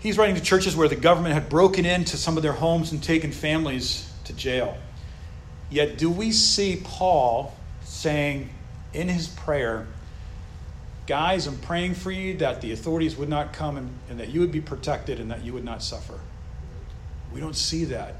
[0.00, 3.02] He's writing to churches where the government had broken into some of their homes and
[3.02, 4.76] taken families to jail.
[5.70, 8.48] Yet, do we see Paul saying
[8.92, 9.86] in his prayer,
[11.08, 14.40] Guys, I'm praying for you that the authorities would not come and, and that you
[14.40, 16.20] would be protected and that you would not suffer.
[17.32, 18.16] We don't see that.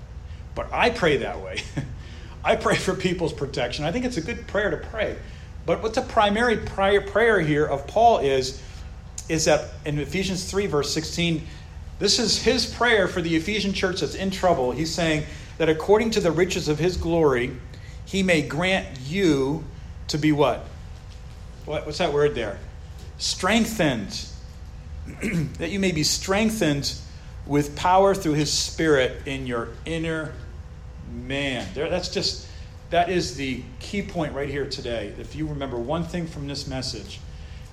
[0.54, 1.60] But I pray that way.
[2.44, 3.84] I pray for people's protection.
[3.84, 5.18] I think it's a good prayer to pray.
[5.66, 8.62] But what the primary prayer, prayer here of Paul is,
[9.28, 11.42] is that in Ephesians 3, verse 16,
[11.98, 14.72] this is his prayer for the Ephesian church that's in trouble.
[14.72, 15.24] He's saying
[15.58, 17.52] that according to the riches of his glory,
[18.04, 19.64] he may grant you
[20.08, 20.64] to be what?
[21.68, 22.58] what what's that word there?
[23.18, 24.26] Strengthened.
[25.58, 26.94] that you may be strengthened
[27.46, 30.32] with power through his spirit in your inner
[31.10, 31.66] man.
[31.74, 32.46] There, that's just
[32.90, 35.14] that is the key point right here today.
[35.18, 37.20] If you remember one thing from this message,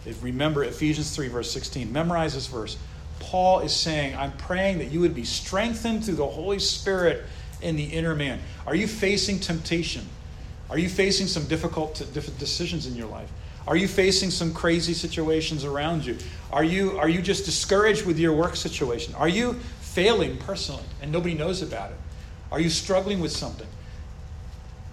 [0.06, 2.78] if remember Ephesians 3, verse 16, memorize this verse.
[3.36, 7.26] Paul is saying, I'm praying that you would be strengthened through the Holy Spirit
[7.62, 8.40] in the inner man.
[8.66, 10.08] Are you facing temptation?
[10.70, 12.02] Are you facing some difficult
[12.40, 13.30] decisions in your life?
[13.68, 16.18] Are you facing some crazy situations around you?
[16.50, 19.14] Are you, are you just discouraged with your work situation?
[19.16, 21.98] Are you failing personally and nobody knows about it?
[22.54, 23.68] Are you struggling with something?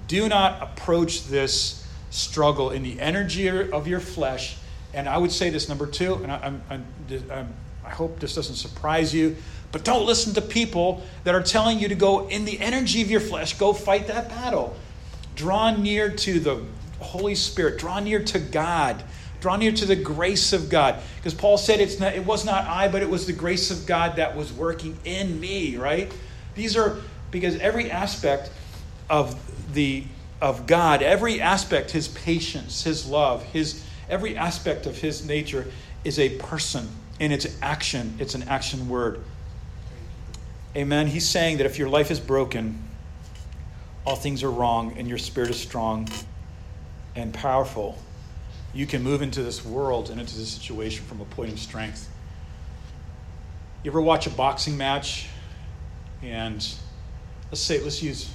[0.08, 4.56] Do not approach this struggle in the energy of your flesh.
[4.92, 7.44] And I would say this number two, and I, I
[7.92, 9.36] hope this doesn't surprise you,
[9.70, 13.10] but don't listen to people that are telling you to go in the energy of
[13.10, 14.76] your flesh, go fight that battle.
[15.34, 16.62] Draw near to the
[17.00, 19.02] Holy Spirit, draw near to God.
[19.40, 21.02] Draw near to the grace of God.
[21.16, 23.86] Because Paul said it's not, it was not I, but it was the grace of
[23.86, 26.12] God that was working in me, right?
[26.54, 26.98] These are
[27.32, 28.50] because every aspect
[29.10, 29.34] of
[29.74, 30.04] the
[30.40, 35.66] of God, every aspect, his patience, his love, his every aspect of his nature
[36.04, 36.88] is a person
[37.22, 38.16] in its action.
[38.18, 39.22] It's an action word.
[40.74, 41.06] Amen.
[41.06, 42.82] He's saying that if your life is broken,
[44.04, 46.08] all things are wrong, and your spirit is strong
[47.14, 47.96] and powerful,
[48.74, 52.10] you can move into this world and into this situation from a point of strength.
[53.84, 55.28] You ever watch a boxing match
[56.22, 56.54] and
[57.52, 58.32] let's say let's use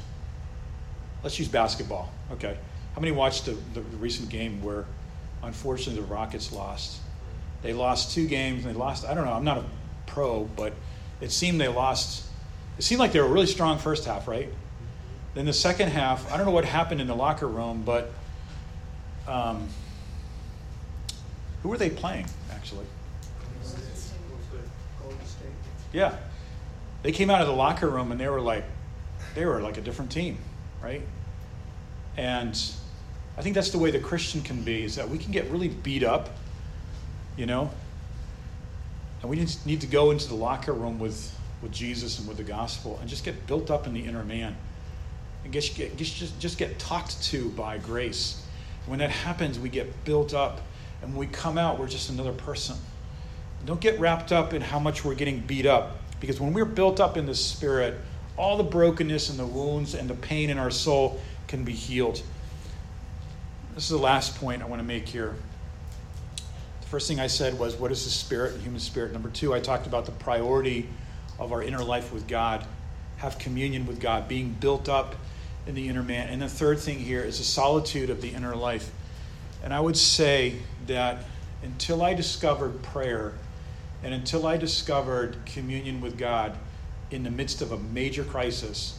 [1.24, 2.10] let's use basketball.
[2.32, 2.58] Okay.
[2.96, 4.86] How many watched the, the, the recent game where
[5.44, 7.02] unfortunately the Rockets lost?
[7.62, 9.66] They lost two games and they lost I don't know, I'm not a
[10.06, 10.74] pro, but
[11.22, 12.26] it seemed they lost
[12.78, 14.50] it seemed like they were really strong first half, right?
[15.34, 18.12] Then the second half, I don't know what happened in the locker room, but
[19.28, 19.68] um,
[21.62, 22.86] who were they playing actually?
[25.94, 26.16] Yeah,
[27.04, 28.66] they came out of the locker room and they were like,
[29.36, 30.38] they were like a different team,
[30.82, 31.02] right?
[32.18, 32.60] And
[33.38, 35.70] I think that's the way the Christian can be: is that we can get really
[35.70, 36.30] beat up,
[37.38, 37.70] you know,
[39.22, 42.44] and we need to go into the locker room with with Jesus and with the
[42.44, 44.56] gospel and just get built up in the inner man
[45.44, 48.44] and get, get, just, just get talked to by grace.
[48.86, 50.62] When that happens, we get built up
[51.02, 52.76] and when we come out, we're just another person.
[53.66, 57.00] Don't get wrapped up in how much we're getting beat up because when we're built
[57.00, 57.96] up in the spirit,
[58.38, 62.22] all the brokenness and the wounds and the pain in our soul can be healed.
[63.74, 65.36] This is the last point I want to make here.
[66.90, 69.12] First thing I said was, What is the spirit, the human spirit?
[69.12, 70.88] Number two, I talked about the priority
[71.38, 72.66] of our inner life with God,
[73.18, 75.16] have communion with God, being built up
[75.66, 76.30] in the inner man.
[76.30, 78.90] And the third thing here is the solitude of the inner life.
[79.64, 81.26] And I would say that
[81.62, 83.34] until I discovered prayer
[84.02, 86.58] and until I discovered communion with God
[87.12, 88.98] in the midst of a major crisis,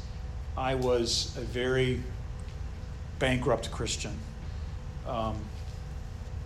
[0.59, 2.03] I was a very
[3.19, 4.19] bankrupt Christian.
[5.07, 5.37] Um,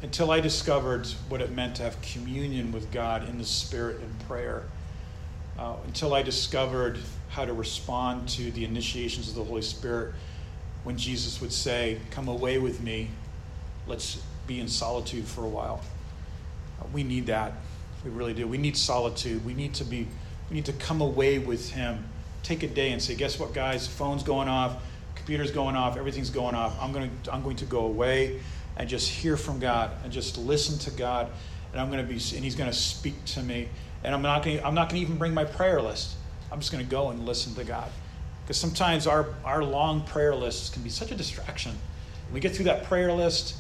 [0.02, 4.28] until I discovered what it meant to have communion with God in the Spirit and
[4.28, 4.64] prayer
[5.58, 10.14] uh, until I discovered how to respond to the initiations of the Holy Spirit
[10.82, 13.10] when Jesus would say, Come away with me,
[13.86, 15.80] let's be in solitude for a while.
[16.80, 17.52] Uh, we need that.
[18.04, 18.48] We really do.
[18.48, 19.44] We need solitude.
[19.46, 20.08] We need to be,
[20.50, 22.04] we need to come away with Him.
[22.42, 23.86] Take a day and say, Guess what, guys?
[23.86, 24.82] Phone's going off,
[25.14, 26.76] computer's going off, everything's going off.
[26.80, 28.40] I'm going to, I'm going to go away
[28.76, 31.30] and just hear from God and just listen to God.
[31.72, 33.68] And I'm going to be, and He's going to speak to me
[34.04, 36.14] and I'm not going to, I'm not going to even bring my prayer list.
[36.50, 37.90] I'm just going to go and listen to God.
[38.42, 41.72] Because sometimes our, our long prayer lists can be such a distraction.
[42.32, 43.56] We get through that prayer list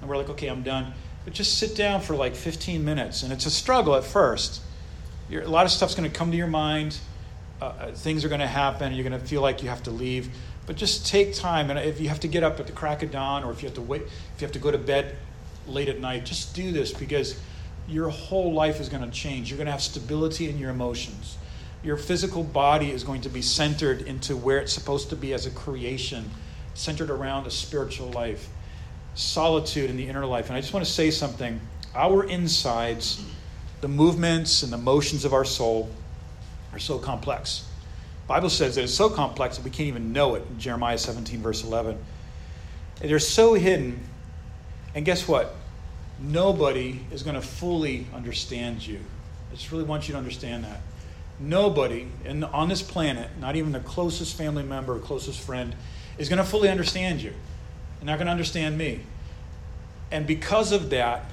[0.00, 0.92] and we're like, okay, I'm done.
[1.24, 3.22] But just sit down for like 15 minutes.
[3.22, 4.62] And it's a struggle at first.
[5.28, 6.98] You're, a lot of stuff's going to come to your mind.
[7.60, 8.92] Uh, uh things are going to happen.
[8.94, 10.30] You're going to feel like you have to leave.
[10.66, 11.70] But just take time.
[11.70, 13.68] And if you have to get up at the crack of dawn or if you
[13.68, 15.16] have to wait, if you have to go to bed
[15.66, 17.38] late at night, just do this because
[17.88, 19.50] your whole life is going to change.
[19.50, 21.36] You're going to have stability in your emotions.
[21.82, 25.46] Your physical body is going to be centered into where it's supposed to be as
[25.46, 26.30] a creation,
[26.74, 28.48] centered around a spiritual life,
[29.14, 30.46] solitude in the inner life.
[30.46, 31.60] And I just want to say something.
[31.94, 33.24] Our insides,
[33.80, 35.90] the movements and the motions of our soul
[36.72, 37.68] are so complex.
[38.26, 41.64] Bible says that it's so complex that we can't even know it Jeremiah 17, verse
[41.64, 41.98] 11.
[43.00, 44.00] And they're so hidden.
[44.94, 45.54] And guess what?
[46.20, 49.00] Nobody is going to fully understand you.
[49.50, 50.80] I just really want you to understand that.
[51.40, 55.74] Nobody in, on this planet, not even the closest family member or closest friend,
[56.16, 57.32] is going to fully understand you.
[57.98, 59.00] They're not going to understand me.
[60.10, 61.24] And because of that,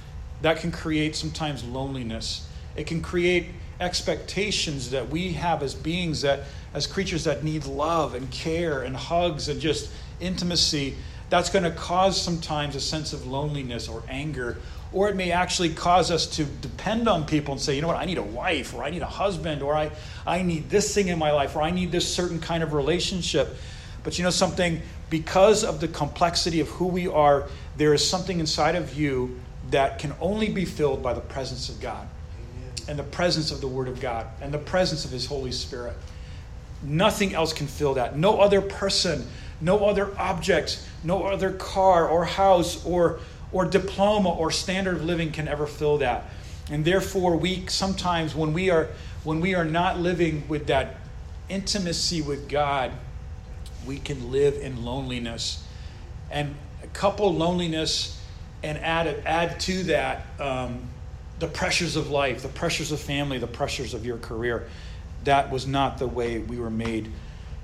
[0.41, 2.47] that can create sometimes loneliness.
[2.75, 3.47] It can create
[3.79, 8.95] expectations that we have as beings that as creatures that need love and care and
[8.95, 10.95] hugs and just intimacy
[11.29, 14.57] that's going to cause sometimes a sense of loneliness or anger
[14.91, 17.97] or it may actually cause us to depend on people and say you know what?
[17.97, 19.91] I need a wife or i need a husband or i,
[20.25, 23.55] I need this thing in my life or i need this certain kind of relationship.
[24.03, 24.81] But you know something?
[25.09, 27.47] Because of the complexity of who we are
[27.77, 29.39] there is something inside of you
[29.71, 32.07] that can only be filled by the presence of god.
[32.87, 35.95] And the presence of the Word of God and the presence of His Holy Spirit.
[36.81, 38.17] Nothing else can fill that.
[38.17, 39.27] No other person,
[39.61, 43.19] no other object, no other car or house or,
[43.51, 46.25] or diploma or standard of living can ever fill that.
[46.71, 48.89] And therefore, we sometimes, when we are,
[49.23, 50.97] when we are not living with that
[51.49, 52.91] intimacy with God,
[53.85, 55.63] we can live in loneliness.
[56.31, 56.55] And
[56.93, 58.19] couple loneliness
[58.63, 60.81] and add, add to that um,
[61.39, 64.67] the pressures of life, the pressures of family, the pressures of your career.
[65.23, 67.11] That was not the way we were made.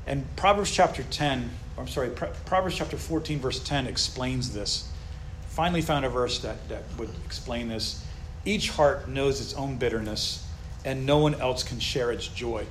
[0.08, 4.90] And Proverbs chapter 10, I'm sorry, Proverbs chapter 14, verse 10 explains this.
[5.48, 8.06] Finally, found a verse that, that would explain this.
[8.44, 10.48] Each heart knows its own bitterness,
[10.84, 12.66] and no one else can share its joy.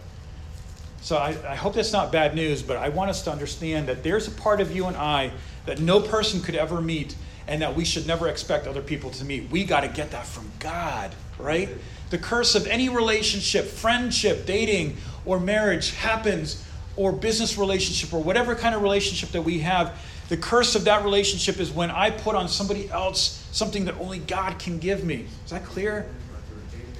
[1.00, 4.02] So I, I hope that's not bad news, but I want us to understand that
[4.02, 5.32] there's a part of you and I
[5.66, 7.16] that no person could ever meet
[7.46, 9.50] and that we should never expect other people to meet.
[9.50, 11.68] We got to get that from God, right?
[12.14, 18.54] The curse of any relationship, friendship, dating, or marriage happens, or business relationship, or whatever
[18.54, 19.98] kind of relationship that we have.
[20.28, 24.20] The curse of that relationship is when I put on somebody else something that only
[24.20, 25.26] God can give me.
[25.44, 26.06] Is that clear?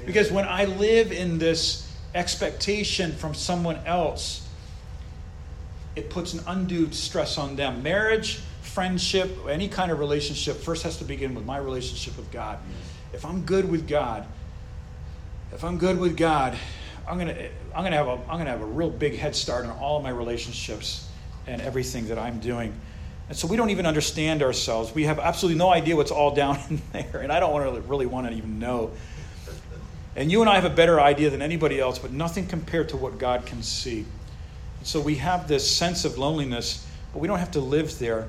[0.05, 4.49] Because when I live in this expectation from someone else,
[5.95, 7.85] it puts an undue stress on them.
[7.85, 12.59] Marriage, friendship, any kind of relationship first has to begin with my relationship with God.
[13.13, 14.27] If I'm good with God,
[15.55, 16.57] if I'm good with God,
[17.09, 19.71] I'm gonna I'm gonna have a I'm gonna have a real big head start on
[19.79, 21.09] all of my relationships
[21.47, 22.75] and everything that I'm doing.
[23.29, 24.95] And so we don't even understand ourselves.
[24.95, 27.81] We have absolutely no idea what's all down in there, and I don't want to
[27.83, 28.91] really want to even know.
[30.17, 32.97] And you and I have a better idea than anybody else, but nothing compared to
[32.97, 34.05] what God can see.
[34.79, 38.29] And so we have this sense of loneliness, but we don't have to live there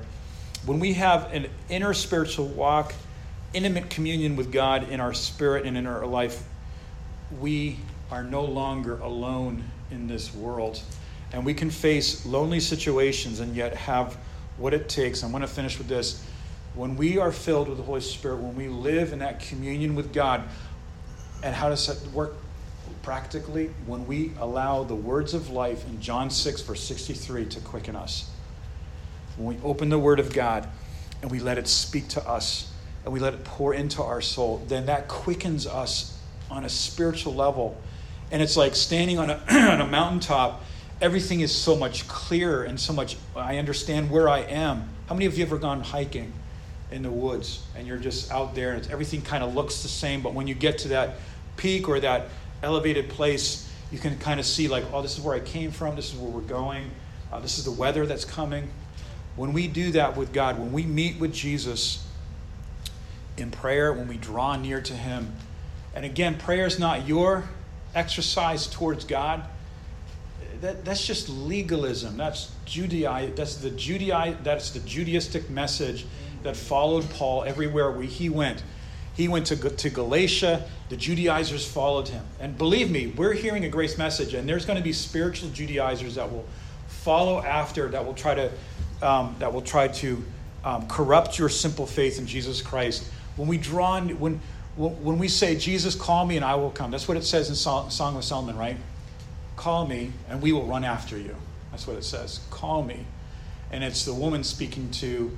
[0.64, 2.92] when we have an inner spiritual walk,
[3.54, 6.42] intimate communion with God in our spirit and in our life,
[7.40, 7.78] we
[8.10, 10.80] are no longer alone in this world.
[11.32, 14.16] And we can face lonely situations and yet have
[14.58, 15.22] what it takes.
[15.22, 16.24] I'm going to finish with this.
[16.74, 20.12] When we are filled with the Holy Spirit, when we live in that communion with
[20.12, 20.42] God,
[21.42, 22.34] and how does that work
[23.02, 23.70] practically?
[23.86, 28.30] When we allow the words of life in John 6, verse 63 to quicken us
[29.36, 30.68] when we open the Word of God
[31.22, 32.72] and we let it speak to us
[33.04, 36.15] and we let it pour into our soul, then that quickens us
[36.50, 37.76] on a spiritual level.
[38.30, 40.62] And it's like standing on a, on a mountaintop.
[41.00, 44.88] Everything is so much clearer and so much, I understand where I am.
[45.06, 46.32] How many of you have ever gone hiking
[46.90, 50.22] in the woods and you're just out there and everything kind of looks the same,
[50.22, 51.16] but when you get to that
[51.56, 52.28] peak or that
[52.62, 55.96] elevated place, you can kind of see, like, oh, this is where I came from,
[55.96, 56.90] this is where we're going,
[57.32, 58.68] uh, this is the weather that's coming.
[59.36, 62.04] When we do that with God, when we meet with Jesus
[63.36, 65.32] in prayer, when we draw near to Him,
[65.96, 67.44] and again, prayer is not your
[67.94, 69.42] exercise towards God.
[70.60, 72.18] That, that's just legalism.
[72.18, 73.34] That's Judai.
[73.34, 74.42] That's the Judai.
[74.44, 76.06] That's the Judaistic message
[76.42, 78.62] that followed Paul everywhere where he went.
[79.14, 80.64] He went to, to Galatia.
[80.90, 82.24] The Judaizers followed him.
[82.40, 86.16] And believe me, we're hearing a grace message, and there's going to be spiritual Judaizers
[86.16, 86.46] that will
[86.88, 88.52] follow after, that will try to
[89.02, 90.22] um, that will try to
[90.64, 93.10] um, corrupt your simple faith in Jesus Christ.
[93.36, 94.40] When we draw, when,
[94.76, 97.54] when we say, Jesus, call me and I will come, that's what it says in
[97.54, 98.76] Song of Solomon, right?
[99.56, 101.34] Call me and we will run after you.
[101.70, 102.40] That's what it says.
[102.50, 103.06] Call me.
[103.72, 105.36] And it's the woman speaking to,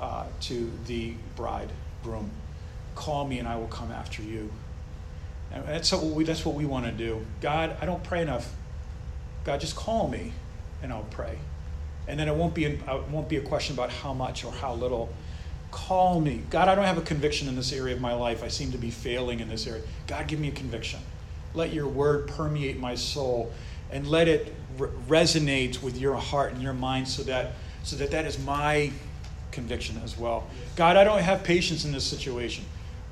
[0.00, 2.30] uh, to the bridegroom.
[2.94, 4.50] Call me and I will come after you.
[5.52, 7.24] And that's what we, that's what we want to do.
[7.40, 8.52] God, I don't pray enough.
[9.44, 10.32] God, just call me
[10.82, 11.38] and I'll pray
[12.10, 12.80] and then it won't be, it
[13.10, 15.12] won't be a question about how much or how little.
[15.70, 16.42] Call me.
[16.50, 18.42] God, I don't have a conviction in this area of my life.
[18.42, 19.82] I seem to be failing in this area.
[20.06, 21.00] God, give me a conviction.
[21.54, 23.52] Let your word permeate my soul
[23.90, 27.52] and let it re- resonate with your heart and your mind so that
[27.82, 28.92] so that that is my
[29.52, 30.46] conviction as well.
[30.76, 32.64] God, I don't have patience in this situation.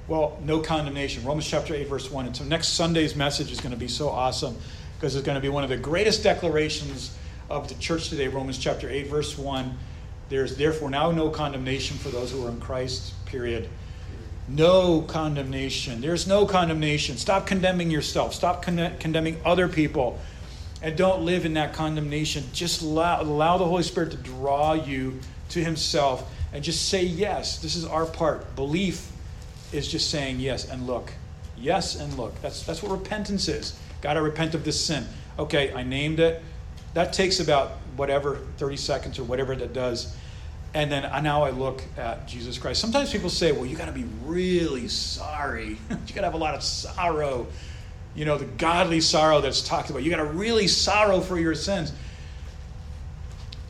[0.06, 1.24] Well, no condemnation.
[1.24, 2.26] Romans chapter 8, verse 1.
[2.26, 4.56] And so next Sunday's message is going to be so awesome
[4.96, 7.16] because it's going to be one of the greatest declarations
[7.50, 9.76] of the church today, Romans chapter 8, verse 1.
[10.28, 13.68] There's therefore now no condemnation for those who are in Christ, period.
[14.48, 16.00] No condemnation.
[16.00, 17.16] There's no condemnation.
[17.16, 18.34] Stop condemning yourself.
[18.34, 20.18] Stop con- condemning other people.
[20.80, 22.44] And don't live in that condemnation.
[22.52, 25.18] Just allow, allow the Holy Spirit to draw you
[25.50, 27.58] to Himself and just say yes.
[27.58, 28.54] This is our part.
[28.56, 29.10] Belief
[29.72, 31.12] is just saying yes and look.
[31.58, 32.40] Yes and look.
[32.40, 33.78] That's, that's what repentance is.
[34.00, 35.06] God, I repent of this sin.
[35.38, 36.42] Okay, I named it.
[36.94, 40.16] That takes about whatever, 30 seconds or whatever that does.
[40.74, 42.80] And then I, now I look at Jesus Christ.
[42.80, 45.78] Sometimes people say, well, you got to be really sorry.
[45.90, 47.46] you got to have a lot of sorrow.
[48.14, 50.02] You know, the godly sorrow that's talked about.
[50.02, 51.92] You got to really sorrow for your sins.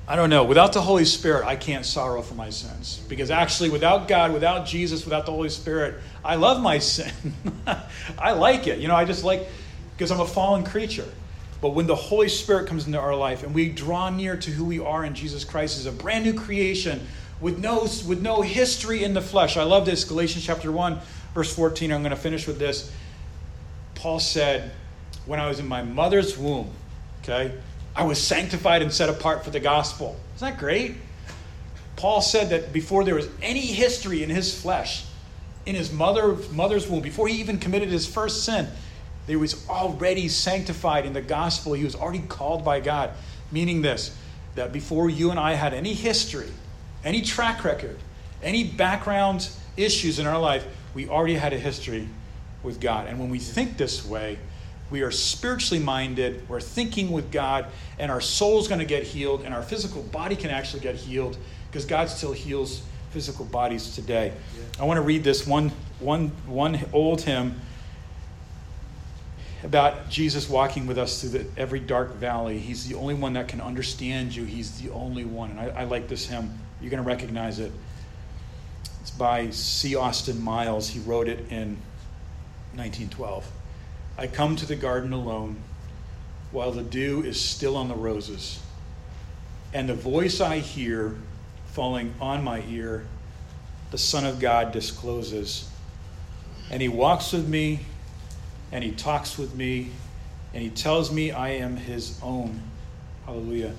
[0.09, 0.45] I don't know.
[0.45, 3.05] Without the Holy Spirit, I can't sorrow for my sins.
[3.09, 7.13] Because actually, without God, without Jesus, without the Holy Spirit, I love my sin.
[8.19, 8.79] I like it.
[8.79, 9.47] You know, I just like,
[9.97, 11.09] because I'm a fallen creature.
[11.61, 14.65] But when the Holy Spirit comes into our life and we draw near to who
[14.65, 17.07] we are in Jesus Christ as a brand new creation
[17.41, 19.57] with no, with no history in the flesh.
[19.57, 20.05] I love this.
[20.05, 20.99] Galatians chapter 1,
[21.35, 21.93] verse 14.
[21.93, 22.93] I'm going to finish with this.
[23.95, 24.71] Paul said,
[25.27, 26.71] When I was in my mother's womb,
[27.23, 27.53] okay,
[27.97, 30.19] I was sanctified and set apart for the gospel.
[30.37, 30.95] Isn't that great?
[31.97, 35.05] Paul said that before there was any history in his flesh,
[35.67, 38.69] in his mother, mother's womb, before he even committed his first sin,
[39.31, 41.75] he was already sanctified in the gospel.
[41.75, 43.11] He was already called by God.
[43.51, 44.17] Meaning this,
[44.55, 46.51] that before you and I had any history,
[47.05, 47.99] any track record,
[48.43, 52.09] any background issues in our life, we already had a history
[52.63, 53.07] with God.
[53.07, 54.39] And when we think this way,
[54.91, 57.67] we are spiritually minded, we're thinking with God,
[57.99, 61.37] and our soul's going to get healed, and our physical body can actually get healed
[61.71, 64.33] because God still heals physical bodies today.
[64.57, 64.83] Yeah.
[64.83, 67.61] I want to read this one, one, one old hymn
[69.65, 72.59] about Jesus walking with us through the, every dark valley.
[72.59, 75.51] He's the only one that can understand you, He's the only one.
[75.51, 76.59] And I, I like this hymn.
[76.81, 77.73] You're going to recognize it.
[79.01, 79.97] It's by C.
[79.97, 80.89] Austin Miles.
[80.89, 81.77] He wrote it in
[82.75, 83.51] 1912.
[84.17, 85.57] I come to the garden alone
[86.51, 88.61] while the dew is still on the roses,
[89.75, 91.17] and the voice I hear
[91.67, 93.07] falling on my ear,
[93.91, 95.71] the Son of God discloses.
[96.71, 97.81] And he walks with me,
[98.73, 99.91] and he talks with me,
[100.55, 102.61] and he tells me I am his own.
[103.27, 103.75] Hallelujah.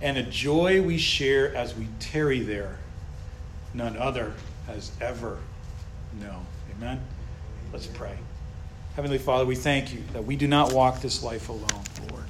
[0.00, 2.78] And the joy we share as we tarry there,
[3.72, 4.34] none other
[4.66, 5.38] has ever
[6.20, 6.44] known.
[6.76, 7.00] Amen?
[7.72, 8.16] Let's pray.
[8.96, 12.24] Heavenly Father, we thank you that we do not walk this life alone, Lord.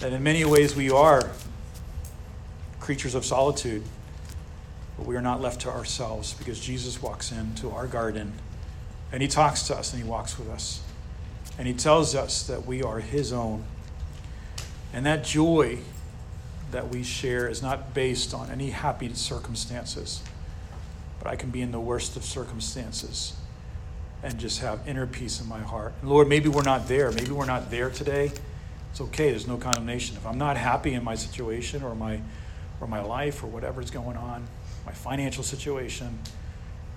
[0.00, 1.30] That in many ways we are
[2.80, 3.82] creatures of solitude,
[4.96, 8.32] but we are not left to ourselves because Jesus walks into our garden
[9.12, 10.82] and he talks to us and he walks with us.
[11.58, 13.64] And he tells us that we are his own.
[14.92, 15.78] And that joy
[16.70, 20.22] that we share is not based on any happy circumstances,
[21.18, 23.34] but I can be in the worst of circumstances
[24.22, 25.92] and just have inner peace in my heart.
[26.00, 27.10] And Lord, maybe we're not there.
[27.10, 28.32] Maybe we're not there today.
[28.90, 29.30] It's okay.
[29.30, 30.16] There's no condemnation.
[30.16, 32.20] If I'm not happy in my situation or my
[32.80, 34.46] or my life or whatever's going on,
[34.86, 36.18] my financial situation,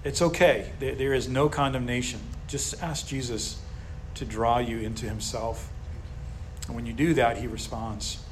[0.03, 0.71] it's okay.
[0.79, 2.19] There, there is no condemnation.
[2.47, 3.61] Just ask Jesus
[4.15, 5.69] to draw you into himself.
[6.67, 8.23] And when you do that, he responds.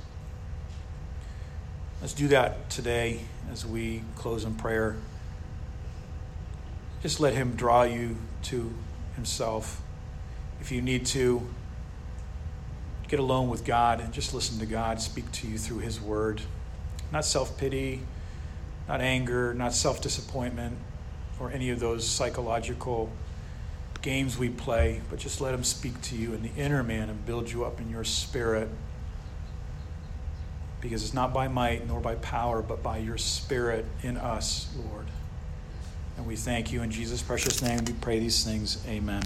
[2.02, 4.96] Let's do that today as we close in prayer.
[7.02, 8.74] Just let him draw you to
[9.16, 9.82] himself.
[10.60, 11.48] If you need to,
[13.12, 16.42] get alone with God and just listen to God speak to you through his word.
[17.12, 18.04] Not self pity,
[18.88, 20.78] not anger, not self disappointment,
[21.42, 23.10] or any of those psychological
[24.02, 27.26] games we play, but just let him speak to you in the inner man and
[27.26, 28.70] build you up in your spirit.
[30.80, 35.06] Because it's not by might nor by power, but by your spirit in us, Lord.
[36.18, 37.84] And we thank you in Jesus' precious name.
[37.86, 38.84] We pray these things.
[38.88, 39.24] Amen.